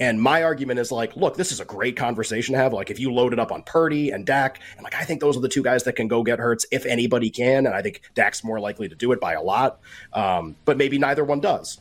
And 0.00 0.20
my 0.20 0.44
argument 0.44 0.78
is 0.78 0.92
like, 0.92 1.16
look, 1.16 1.36
this 1.36 1.50
is 1.50 1.60
a 1.60 1.64
great 1.64 1.96
conversation 1.96 2.52
to 2.52 2.58
have. 2.58 2.72
Like, 2.72 2.90
if 2.90 3.00
you 3.00 3.12
load 3.12 3.32
it 3.32 3.38
up 3.38 3.50
on 3.50 3.62
Purdy 3.62 4.10
and 4.10 4.24
Dak, 4.24 4.60
and 4.76 4.84
like, 4.84 4.94
I 4.94 5.04
think 5.04 5.20
those 5.20 5.36
are 5.36 5.40
the 5.40 5.48
two 5.48 5.62
guys 5.62 5.82
that 5.84 5.96
can 5.96 6.06
go 6.06 6.22
get 6.22 6.38
Hurts 6.38 6.66
if 6.70 6.86
anybody 6.86 7.30
can. 7.30 7.66
And 7.66 7.74
I 7.74 7.82
think 7.82 8.02
Dak's 8.14 8.44
more 8.44 8.60
likely 8.60 8.88
to 8.88 8.94
do 8.94 9.10
it 9.12 9.20
by 9.20 9.32
a 9.32 9.42
lot. 9.42 9.80
Um, 10.12 10.54
but 10.64 10.76
maybe 10.76 10.98
neither 10.98 11.24
one 11.24 11.40
does. 11.40 11.80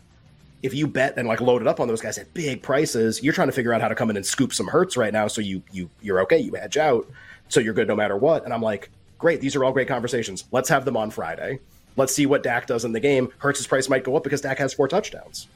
If 0.63 0.73
you 0.73 0.87
bet 0.87 1.17
and 1.17 1.27
like 1.27 1.39
load 1.39 1.61
it 1.61 1.67
up 1.67 1.79
on 1.79 1.87
those 1.87 2.01
guys 2.01 2.17
at 2.17 2.33
big 2.33 2.63
prices, 2.63 3.21
you're 3.21 3.33
trying 3.33 3.49
to 3.49 3.51
figure 3.51 3.73
out 3.73 3.81
how 3.81 3.87
to 3.87 3.95
come 3.95 4.09
in 4.09 4.17
and 4.17 4.25
scoop 4.25 4.53
some 4.53 4.67
Hurts 4.67 4.97
right 4.97 5.13
now. 5.13 5.27
So 5.27 5.39
you 5.39 5.61
you 5.71 5.87
you're 6.01 6.19
okay. 6.21 6.39
You 6.39 6.53
hedge 6.55 6.77
out, 6.77 7.07
so 7.47 7.59
you're 7.59 7.75
good 7.75 7.87
no 7.87 7.95
matter 7.95 8.17
what. 8.17 8.43
And 8.43 8.51
I'm 8.51 8.63
like, 8.63 8.89
great. 9.19 9.39
These 9.39 9.55
are 9.55 9.63
all 9.63 9.71
great 9.71 9.87
conversations. 9.87 10.45
Let's 10.51 10.69
have 10.69 10.83
them 10.83 10.97
on 10.97 11.11
Friday. 11.11 11.59
Let's 11.95 12.13
see 12.13 12.25
what 12.25 12.41
Dak 12.41 12.65
does 12.65 12.85
in 12.85 12.91
the 12.91 12.99
game. 12.99 13.29
Hurts' 13.37 13.65
price 13.67 13.87
might 13.87 14.03
go 14.03 14.15
up 14.15 14.23
because 14.23 14.41
Dak 14.41 14.57
has 14.57 14.73
four 14.73 14.87
touchdowns. 14.87 15.47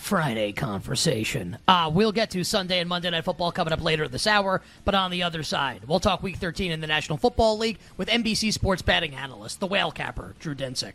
Friday 0.00 0.50
conversation. 0.52 1.58
Uh, 1.68 1.90
we'll 1.92 2.10
get 2.10 2.30
to 2.30 2.42
Sunday 2.42 2.80
and 2.80 2.88
Monday 2.88 3.10
Night 3.10 3.24
Football 3.24 3.52
coming 3.52 3.72
up 3.72 3.82
later 3.82 4.08
this 4.08 4.26
hour, 4.26 4.62
but 4.84 4.94
on 4.94 5.10
the 5.10 5.22
other 5.22 5.42
side, 5.42 5.82
we'll 5.86 6.00
talk 6.00 6.22
Week 6.22 6.36
13 6.36 6.72
in 6.72 6.80
the 6.80 6.86
National 6.86 7.18
Football 7.18 7.58
League 7.58 7.78
with 7.96 8.08
NBC 8.08 8.52
Sports 8.52 8.82
betting 8.82 9.14
analyst, 9.14 9.60
the 9.60 9.66
whale 9.66 9.92
capper, 9.92 10.34
Drew 10.40 10.54
Dinsick. 10.54 10.94